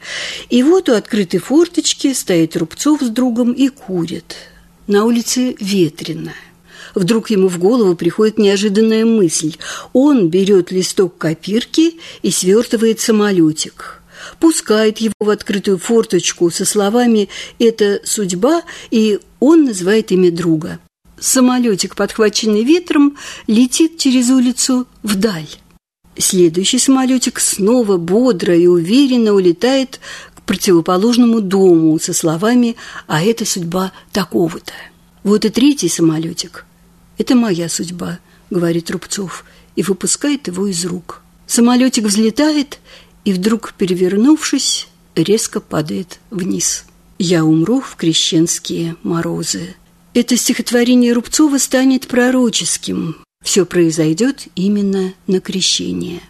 И 0.50 0.62
вот 0.62 0.90
у 0.90 0.94
открытой 0.94 1.40
форточки 1.40 2.14
стоит 2.14 2.58
Рубцов 2.58 3.02
с 3.02 3.10
другом 3.10 3.54
и 3.54 3.70
курит. 3.70 4.36
На 4.88 5.06
улице 5.06 5.56
ветрено. 5.60 6.34
Вдруг 6.98 7.30
ему 7.30 7.48
в 7.48 7.60
голову 7.60 7.96
приходит 7.96 8.40
неожиданная 8.40 9.06
мысль. 9.06 9.56
Он 9.94 10.30
берет 10.30 10.72
листок 10.72 11.16
копирки 11.20 12.00
и 12.24 12.32
свертывает 12.32 13.00
самолетик. 13.00 14.02
Пускает 14.40 14.98
его 14.98 15.14
в 15.20 15.30
открытую 15.30 15.78
форточку 15.78 16.50
со 16.50 16.66
словами 16.66 17.30
«это 17.60 18.02
судьба», 18.04 18.64
и 18.90 19.20
он 19.40 19.66
называет 19.66 20.12
имя 20.12 20.32
друга. 20.32 20.80
самолетик, 21.20 21.96
подхваченный 21.96 22.64
ветром, 22.64 23.16
летит 23.46 24.00
через 24.00 24.32
улицу 24.32 24.88
вдаль. 25.04 25.50
Следующий 26.18 26.80
самолетик 26.80 27.40
снова 27.40 27.98
бодро 27.98 28.56
и 28.56 28.66
уверенно 28.66 29.34
улетает 29.34 30.00
к 30.34 30.42
противоположному 30.42 31.42
дому 31.42 32.00
со 32.00 32.14
словами 32.14 32.76
«А 33.06 33.24
это 33.24 33.46
судьба 33.46 33.92
такого-то». 34.12 34.74
Вот 35.24 35.46
и 35.46 35.50
третий 35.50 35.90
самолетик. 35.90 36.66
«Это 37.18 37.36
моя 37.36 37.70
судьба»,— 37.70 38.20
говорит 38.50 38.92
Рубцов, 38.92 39.46
и 39.76 39.84
выпускает 39.84 40.48
его 40.48 40.68
из 40.68 40.86
рук. 40.86 41.22
Самолетик 41.46 42.06
взлетает 42.06 42.80
и, 43.26 43.34
вдруг 43.34 43.74
перевернувшись, 43.78 44.88
резко 45.16 45.60
падает 45.60 46.20
вниз. 46.30 46.86
«Я 47.20 47.46
умру 47.46 47.82
в 47.82 47.96
крещенские 47.96 48.96
морозы». 49.04 49.76
Это 50.14 50.36
стихотворение 50.36 51.14
Рубцова 51.14 51.58
станет 51.58 52.08
пророческим. 52.08 53.18
Все 53.44 53.66
произойдет 53.66 54.48
именно 54.56 55.14
на 55.28 55.40
крещение. 55.40 56.22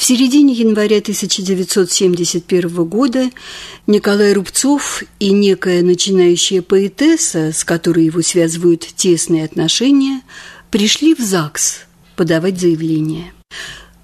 В 0.00 0.02
середине 0.02 0.54
января 0.54 0.96
1971 0.96 2.84
года 2.84 3.30
Николай 3.86 4.32
Рубцов 4.32 5.02
и 5.18 5.30
некая 5.30 5.82
начинающая 5.82 6.62
поэтесса, 6.62 7.52
с 7.52 7.64
которой 7.64 8.06
его 8.06 8.22
связывают 8.22 8.80
тесные 8.80 9.44
отношения, 9.44 10.22
пришли 10.70 11.14
в 11.14 11.18
ЗАГС 11.18 11.80
подавать 12.16 12.58
заявление. 12.58 13.34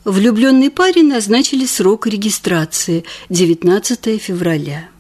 Влюбленной 0.05 0.69
паре 0.69 1.03
назначили 1.03 1.65
срок 1.65 2.07
регистрации– 2.07 3.07
19 3.31 4.21
февраля. 4.21 4.91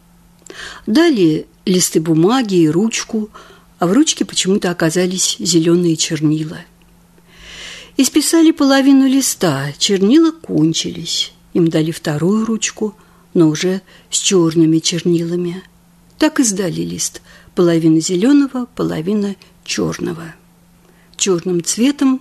Далее 0.86 1.44
листы 1.66 2.00
бумаги 2.00 2.54
и 2.54 2.70
ручку– 2.70 3.28
а 3.78 3.86
в 3.86 3.92
ручке 3.92 4.24
почему-то 4.24 4.70
оказались 4.70 5.36
зеленые 5.38 5.96
чернила. 5.96 6.58
Исписали 7.98 8.50
половину 8.50 9.06
листа, 9.06 9.72
чернила 9.78 10.30
кончились. 10.30 11.32
Им 11.54 11.68
дали 11.68 11.92
вторую 11.92 12.44
ручку, 12.44 12.94
но 13.32 13.48
уже 13.48 13.80
с 14.10 14.18
черными 14.18 14.80
чернилами. 14.80 15.62
Так 16.18 16.38
и 16.38 16.44
сдали 16.44 16.82
лист. 16.82 17.22
Половина 17.54 18.00
зеленого, 18.00 18.66
половина 18.74 19.34
черного. 19.64 20.34
Черным 21.16 21.64
цветом 21.64 22.20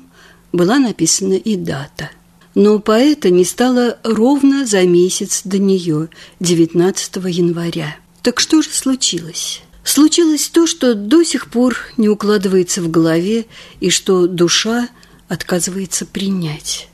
была 0.53 0.79
написана 0.79 1.33
и 1.33 1.57
дата. 1.57 2.09
Но 2.53 2.79
поэта 2.79 3.29
не 3.29 3.43
стало 3.43 3.97
ровно 4.03 4.65
за 4.65 4.83
месяц 4.83 5.41
до 5.43 5.57
нее, 5.57 6.07
19 6.39 7.17
января. 7.27 7.97
Так 8.21 8.39
что 8.39 8.61
же 8.61 8.69
случилось? 8.69 9.61
Случилось 9.83 10.47
то, 10.47 10.67
что 10.67 10.95
до 10.95 11.23
сих 11.25 11.47
пор 11.51 11.75
не 11.97 12.07
укладывается 12.07 12.81
в 12.81 12.89
голове 12.89 13.45
и 13.81 13.89
что 13.89 14.25
душа 14.25 14.87
отказывается 15.27 16.05
принять. 16.05 16.89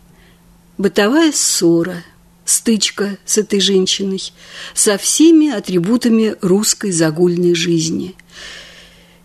Бытовая 0.77 1.31
ссора, 1.31 2.03
стычка 2.45 3.17
с 3.25 3.37
этой 3.37 3.59
женщиной, 3.59 4.33
со 4.73 4.97
всеми 4.97 5.49
атрибутами 5.49 6.35
русской 6.41 6.91
загульной 6.91 7.55
жизни. 7.55 8.15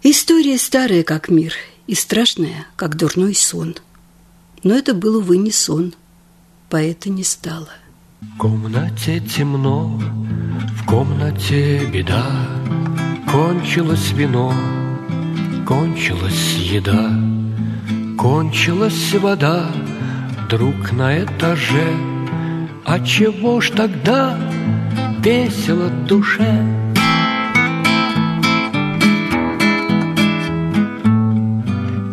История 0.02 0.58
старая, 0.58 1.02
как 1.02 1.28
мир, 1.28 1.54
и 1.86 1.94
страшная, 1.94 2.66
как 2.76 2.96
дурной 2.96 3.34
сон. 3.34 3.76
Но 4.62 4.74
это 4.74 4.94
был, 4.94 5.16
увы, 5.16 5.36
не 5.36 5.52
сон. 5.52 5.94
Поэта 6.68 7.10
не 7.10 7.24
стало. 7.24 7.70
В 8.20 8.38
комнате 8.38 9.20
темно, 9.20 10.00
в 10.80 10.86
комнате 10.86 11.84
беда, 11.86 12.56
Кончилось 13.30 14.12
вино, 14.12 14.54
кончилась 15.66 16.54
еда, 16.54 17.10
Кончилась 18.16 19.14
вода, 19.14 19.66
друг 20.48 20.92
на 20.92 21.22
этаже. 21.22 21.86
А 22.84 22.98
чего 23.00 23.60
ж 23.60 23.70
тогда 23.70 24.38
весело 25.22 25.90
душе? 26.08 26.64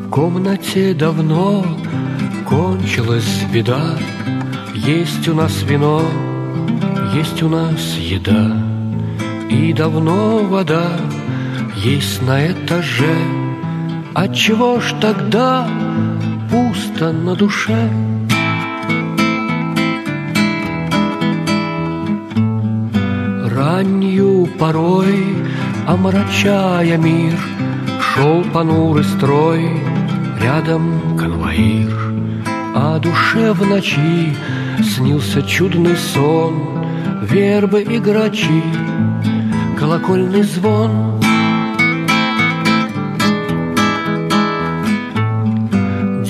В 0.04 0.10
комнате 0.10 0.94
давно 0.94 1.66
кончилась 2.48 3.44
беда, 3.54 3.98
Есть 4.76 5.28
у 5.30 5.34
нас 5.34 5.64
вино, 5.64 6.02
есть 7.16 7.42
у 7.42 7.50
нас 7.50 7.96
еда. 7.98 8.58
И 9.50 9.72
давно 9.72 10.40
вода 10.40 10.92
есть 11.76 12.22
на 12.24 12.52
этаже 12.52 13.16
Отчего 14.16 14.80
ж 14.80 14.94
тогда 15.02 15.68
пусто 16.54 17.12
на 17.12 17.36
душе? 17.36 17.90
Раннюю 23.56 24.48
порой, 24.60 25.36
омрачая 25.88 26.98
мир, 26.98 27.40
Шел 28.02 28.44
понурый 28.54 29.04
строй, 29.04 29.68
рядом 30.44 31.18
конвоир, 31.18 31.92
А 32.76 33.00
душе 33.00 33.52
в 33.54 33.66
ночи 33.68 34.36
снился 34.84 35.42
чудный 35.42 35.98
сон, 35.98 36.86
Вербы 37.24 37.82
и 37.82 37.98
грачи 37.98 38.64
колокольный 39.80 40.44
звон. 40.44 41.23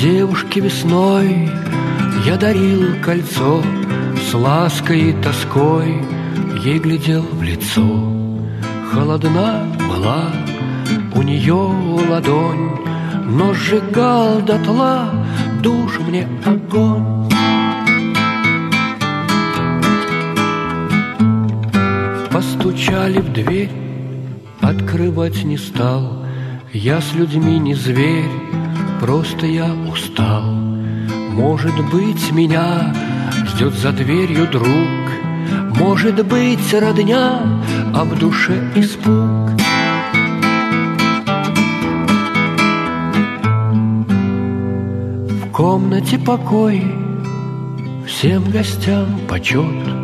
Девушке 0.03 0.59
весной 0.59 1.49
я 2.25 2.35
дарил 2.35 3.01
кольцо 3.01 3.63
С 4.29 4.33
лаской 4.33 5.11
и 5.11 5.13
тоской 5.13 5.95
ей 6.61 6.77
глядел 6.79 7.21
в 7.21 7.41
лицо. 7.41 8.11
Холодна 8.91 9.65
была 9.79 10.25
у 11.15 11.21
нее 11.21 11.53
ладонь, 12.09 12.71
Но 13.27 13.53
сжигал 13.53 14.41
дотла 14.41 15.09
душ 15.61 15.97
мне 15.99 16.27
огонь. 16.43 17.29
Постучали 22.29 23.19
в 23.19 23.31
дверь, 23.31 23.71
открывать 24.59 25.45
не 25.45 25.55
стал. 25.55 26.25
Я 26.73 26.99
с 26.99 27.13
людьми 27.13 27.57
не 27.57 27.73
зверь, 27.73 28.25
просто 28.99 29.45
я 29.45 29.73
устал. 29.73 30.43
Может 31.31 31.73
быть, 31.91 32.31
меня 32.31 32.93
ждет 33.47 33.73
за 33.73 33.91
дверью 33.91 34.47
друг, 34.51 35.77
Может 35.79 36.25
быть, 36.25 36.73
родня, 36.73 37.41
а 37.93 38.03
в 38.03 38.17
душе 38.17 38.61
испуг. 38.75 39.51
В 45.41 45.51
комнате 45.51 46.17
покой, 46.17 46.83
всем 48.07 48.43
гостям 48.51 49.07
почет— 49.27 49.63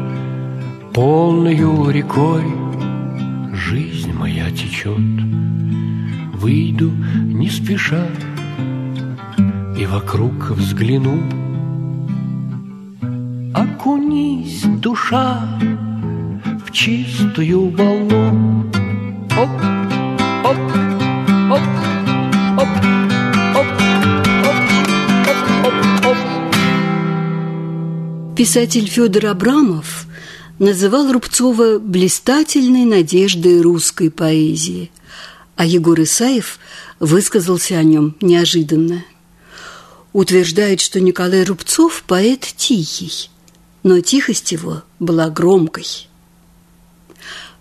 Полною 0.94 1.92
рекой 1.92 2.44
жизнь 3.54 4.12
моя 4.12 4.50
течет. 4.52 4.98
Выйду 6.34 6.92
не 6.92 7.50
спеша 7.50 8.08
и 9.80 9.86
вокруг 9.86 10.50
взгляну. 10.50 11.24
Окунись, 13.54 14.64
душа, 14.82 15.58
в 16.66 16.72
чистую 16.74 17.70
волну. 17.70 18.66
Оп, 19.38 19.50
оп, 20.44 20.58
оп, 21.50 21.62
оп, 22.58 22.68
оп, 23.56 23.68
оп, 24.50 24.58
оп, 25.66 25.74
оп. 26.08 26.18
Писатель 28.36 28.88
Федор 28.90 29.28
Абрамов 29.28 30.08
называл 30.60 31.10
Рубцова 31.10 31.80
блистательной 31.80 32.84
надеждой 32.84 33.62
русской 33.62 34.12
поэзии, 34.12 34.92
а 35.56 35.66
Егор 35.66 36.02
Исаев 36.02 36.60
высказался 37.00 37.78
о 37.78 37.84
нем 37.84 38.18
неожиданно. 38.20 39.06
Утверждает, 40.14 40.82
что 40.82 41.00
Николай 41.00 41.44
Рубцов– 41.44 42.04
поэт 42.08 42.42
тихий, 42.58 43.30
но 43.84 44.02
тихость 44.02 44.52
его 44.52 44.84
была 45.00 45.30
громкой. 45.30 46.08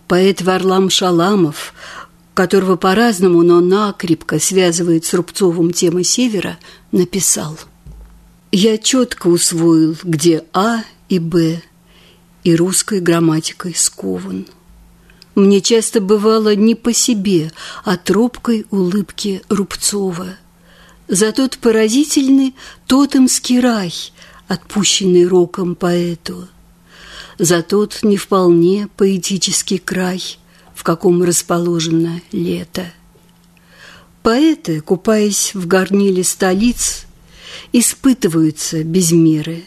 Поэт 0.07 0.40
Варлам 0.40 0.88
Шаламов, 0.88 1.74
которого 2.34 2.76
по-разному, 2.76 3.42
но 3.42 3.61
накрепко 3.61 4.38
связывает 4.38 5.05
с 5.05 5.12
Рубцовым 5.12 5.72
тема 5.72 6.03
Севера, 6.05 6.59
написал 6.92 7.59
«Я 8.51 8.78
четко 8.78 9.26
усвоил, 9.26 9.96
где 10.03 10.44
А 10.53 10.84
и 11.09 11.18
Б– 11.18 11.62
и 12.44 12.55
русской 12.55 13.01
грамматикой 13.01 13.74
скован. 13.74 14.46
Мне 15.34 15.61
часто 15.61 16.01
бывало 16.01 16.55
не 16.55 16.74
по 16.74 16.94
себе 16.94 17.53
от 17.84 18.11
робкой 18.11 18.66
улыбки 18.70 19.42
Рубцова. 19.51 20.36
За 21.09 21.32
тот 21.32 21.59
поразительный 21.59 22.54
тотемский 22.86 23.61
рай, 23.61 23.92
отпущенный 24.46 25.26
роком 25.26 25.74
поэту. 25.74 26.48
За 27.38 27.62
тот 27.62 28.00
не 28.02 28.16
вполне 28.16 28.88
поэтический 28.96 29.78
край, 29.78 30.22
в 30.74 30.82
каком 30.82 31.22
расположено 31.22 32.20
лето. 32.30 32.92
Поэты, 34.22 34.80
купаясь 34.80 35.54
в 35.54 35.66
горниле 35.66 36.24
столиц, 36.24 37.06
испытываются 37.72 38.84
без 38.84 39.12
меры, 39.12 39.64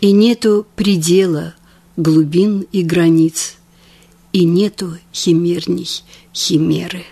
и 0.00 0.12
нету 0.12 0.66
предела 0.76 1.54
глубин 1.96 2.66
и 2.72 2.82
границ– 2.82 3.54
и 4.36 4.44
нету 4.44 4.98
химерней 5.14 5.88
химеры. 6.34 7.06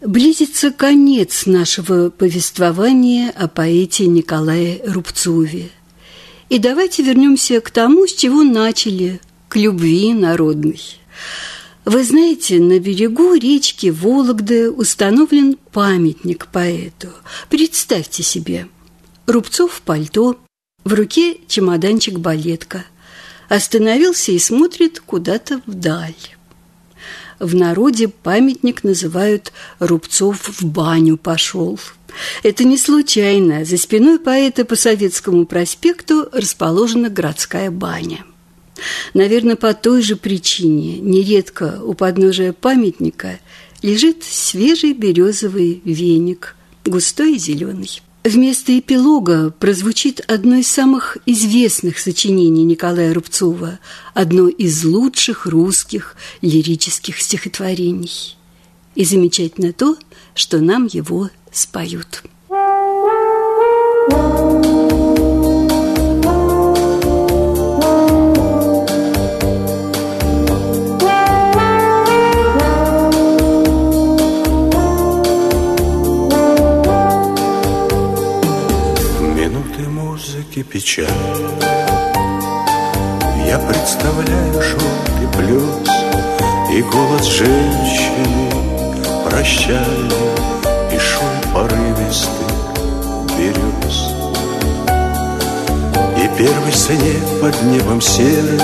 Близится 0.00 0.70
конец 0.70 1.46
нашего 1.46 2.10
повествования 2.10 3.30
о 3.30 3.48
поэте 3.48 4.06
Николае 4.06 4.80
Рубцове. 4.86 5.70
И 6.48 6.58
давайте 6.58 7.02
вернемся 7.02 7.60
к 7.60 7.70
тому, 7.70 8.06
с 8.06 8.14
чего 8.14 8.44
начали, 8.44 9.20
к 9.48 9.56
любви 9.56 10.14
народной. 10.14 10.80
Вы 11.84 12.04
знаете, 12.04 12.60
на 12.60 12.78
берегу 12.78 13.34
речки 13.34 13.88
Вологды 13.88 14.70
установлен 14.70 15.56
памятник 15.72 16.46
поэту. 16.46 17.08
Представьте 17.50 18.22
себе, 18.22 18.68
Рубцов 19.26 19.72
в 19.72 19.82
пальто, 19.82 20.38
в 20.84 20.94
руке 20.94 21.38
чемоданчик-балетка. 21.48 22.84
Остановился 23.48 24.30
и 24.30 24.38
смотрит 24.38 25.00
куда-то 25.00 25.60
вдаль. 25.66 26.14
В 27.38 27.54
народе 27.54 28.08
памятник 28.08 28.82
называют 28.82 29.52
«Рубцов 29.78 30.48
в 30.48 30.64
баню 30.66 31.16
пошел». 31.16 31.78
Это 32.42 32.64
не 32.64 32.76
случайно. 32.76 33.64
За 33.64 33.76
спиной 33.76 34.18
поэта 34.18 34.64
по 34.64 34.74
Советскому 34.74 35.46
проспекту 35.46 36.28
расположена 36.32 37.10
городская 37.10 37.70
баня. 37.70 38.24
Наверное, 39.14 39.56
по 39.56 39.74
той 39.74 40.02
же 40.02 40.16
причине 40.16 40.98
нередко 40.98 41.80
у 41.82 41.94
подножия 41.94 42.52
памятника 42.52 43.38
лежит 43.82 44.24
свежий 44.24 44.92
березовый 44.92 45.80
веник, 45.84 46.56
густой 46.84 47.34
и 47.34 47.38
зеленый. 47.38 48.00
Вместо 48.28 48.78
эпилога 48.78 49.50
прозвучит 49.58 50.20
одно 50.30 50.56
из 50.56 50.68
самых 50.68 51.16
известных 51.24 51.98
сочинений 51.98 52.62
Николая 52.62 53.14
Рубцова, 53.14 53.78
одно 54.12 54.48
из 54.48 54.84
лучших 54.84 55.46
русских 55.46 56.14
лирических 56.42 57.22
стихотворений. 57.22 58.36
И 58.94 59.06
замечательно 59.06 59.72
то, 59.72 59.96
что 60.34 60.58
нам 60.58 60.90
его 60.92 61.30
споют. 61.50 62.22
Печаль. 80.62 81.06
Я 83.48 83.58
представляю 83.60 84.62
желтый 84.62 85.28
плес 85.32 85.88
И 86.70 86.82
голос 86.82 87.24
женщины 87.24 88.50
прощальный 89.24 90.12
И 90.92 90.98
шум 90.98 91.54
порывистый 91.54 92.46
берез 93.38 94.12
И 96.18 96.28
первый 96.36 96.72
снег 96.72 97.40
под 97.40 97.62
небом 97.62 98.02
серым 98.02 98.60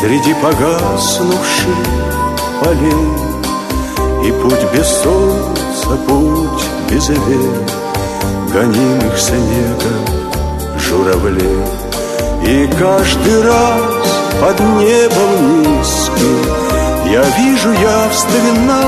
Среди 0.00 0.32
погаснувших 0.34 1.76
полей. 2.64 4.26
И 4.26 4.32
путь 4.32 4.72
без 4.72 4.86
солнца, 5.02 5.96
путь 6.06 6.64
без 6.90 7.10
век 7.10 7.70
Гонимых 8.54 9.18
снегом 9.18 10.17
журавлей 10.88 11.64
И 12.44 12.66
каждый 12.78 13.42
раз 13.42 14.08
под 14.40 14.58
небом 14.60 15.62
низким 15.62 16.42
Я 17.10 17.22
вижу 17.38 17.72
явственно 17.72 18.80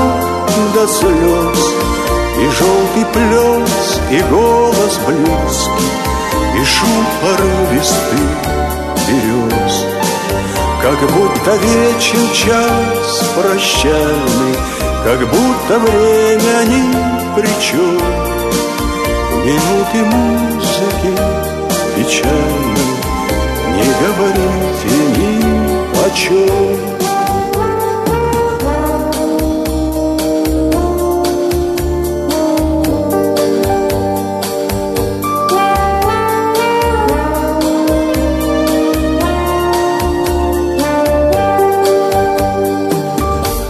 до 0.73 0.87
слез. 0.87 1.59
И 2.39 2.45
желтый 2.45 3.05
плес, 3.13 3.99
и 4.09 4.19
голос 4.31 4.99
близкий 5.05 5.91
И 6.59 6.65
шум 6.65 7.05
порывистый 7.21 8.27
берез 9.07 9.85
Как 10.81 10.99
будто 11.11 11.51
вечен 11.57 12.33
час 12.33 13.29
прощальный 13.35 14.55
Как 15.03 15.19
будто 15.19 15.79
время 15.79 16.63
ни 16.65 17.35
при 17.35 17.49
чем 17.61 18.01
Минуты 19.43 20.05
музыки 20.05 21.50
печально 22.01 22.77
Не 23.75 23.83
говорите 24.01 24.91
ни 25.17 25.31
о 25.97 26.09
чем 26.15 26.91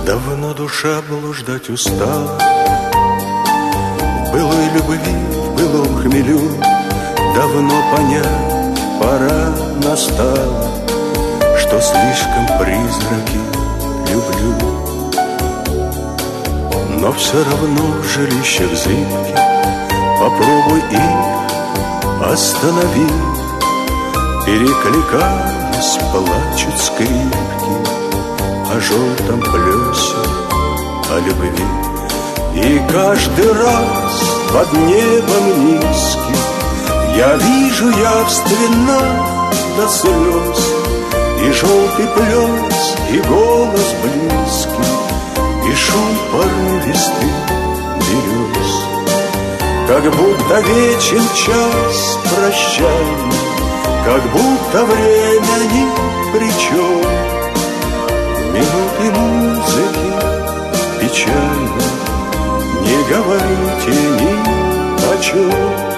Давно 0.05 0.53
душа 0.53 1.01
блуждать 1.09 1.69
устала 1.69 2.37
былой 4.31 4.69
любви, 4.73 4.97
в 5.29 5.55
былом 5.55 5.97
хмелю 5.97 6.39
Давно 7.41 7.81
понять 7.91 8.77
пора 8.99 9.49
настала, 9.83 10.63
Что 11.57 11.81
слишком 11.81 12.45
призраки 12.59 13.41
люблю. 14.11 14.53
Но 16.99 17.11
все 17.13 17.43
равно 17.43 17.83
в 17.99 18.05
жилищах 18.05 18.69
зыбки 18.75 19.35
Попробуй 20.19 20.81
их 20.91 22.31
остановить. 22.31 23.41
Перекликаясь, 24.45 25.97
плачут 26.11 26.79
скрипки 26.79 27.75
О 28.71 28.79
желтом 28.79 29.41
плесе, 29.41 30.15
о 31.09 31.19
любви. 31.25 31.65
И 32.53 32.81
каждый 32.91 33.51
раз 33.51 34.21
под 34.53 34.71
небом 34.73 35.79
низким 35.79 36.50
я 37.15 37.35
вижу 37.35 37.89
явственно 37.89 38.99
до 39.77 39.87
слез 39.87 40.73
И 41.43 41.51
желтый 41.51 42.07
плес, 42.07 42.95
и 43.09 43.19
голос 43.27 43.95
близкий 44.03 45.69
И 45.69 45.75
шум 45.75 46.17
порывистый 46.31 47.31
берез 47.99 48.71
Как 49.87 50.03
будто 50.03 50.59
вечен 50.61 51.23
час 51.35 52.17
прощальный 52.23 53.41
Как 54.05 54.23
будто 54.31 54.85
время 54.85 55.57
ни 55.73 55.85
при 56.31 56.49
чем 56.59 57.01
Минуты 58.53 59.19
музыки 59.19 60.11
печально 61.01 61.83
Не 62.81 63.03
говорите 63.13 63.99
ни 64.19 64.61
о 65.03 65.21
чем 65.21 65.90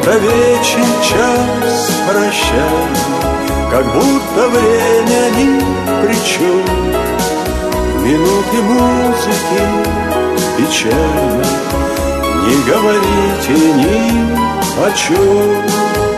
будто 0.00 0.18
вечен 0.18 0.84
час 1.02 1.90
прощания, 2.08 3.70
Как 3.70 3.84
будто 3.84 4.48
время 4.48 5.30
ни 5.36 5.60
при 6.02 6.14
чем. 6.24 6.64
Минуты 8.02 8.62
музыки 8.62 9.62
печально 10.56 11.44
Не 12.46 12.56
говорите 12.70 13.72
ни 13.74 14.00
о 14.82 14.90
чем. 14.96 16.09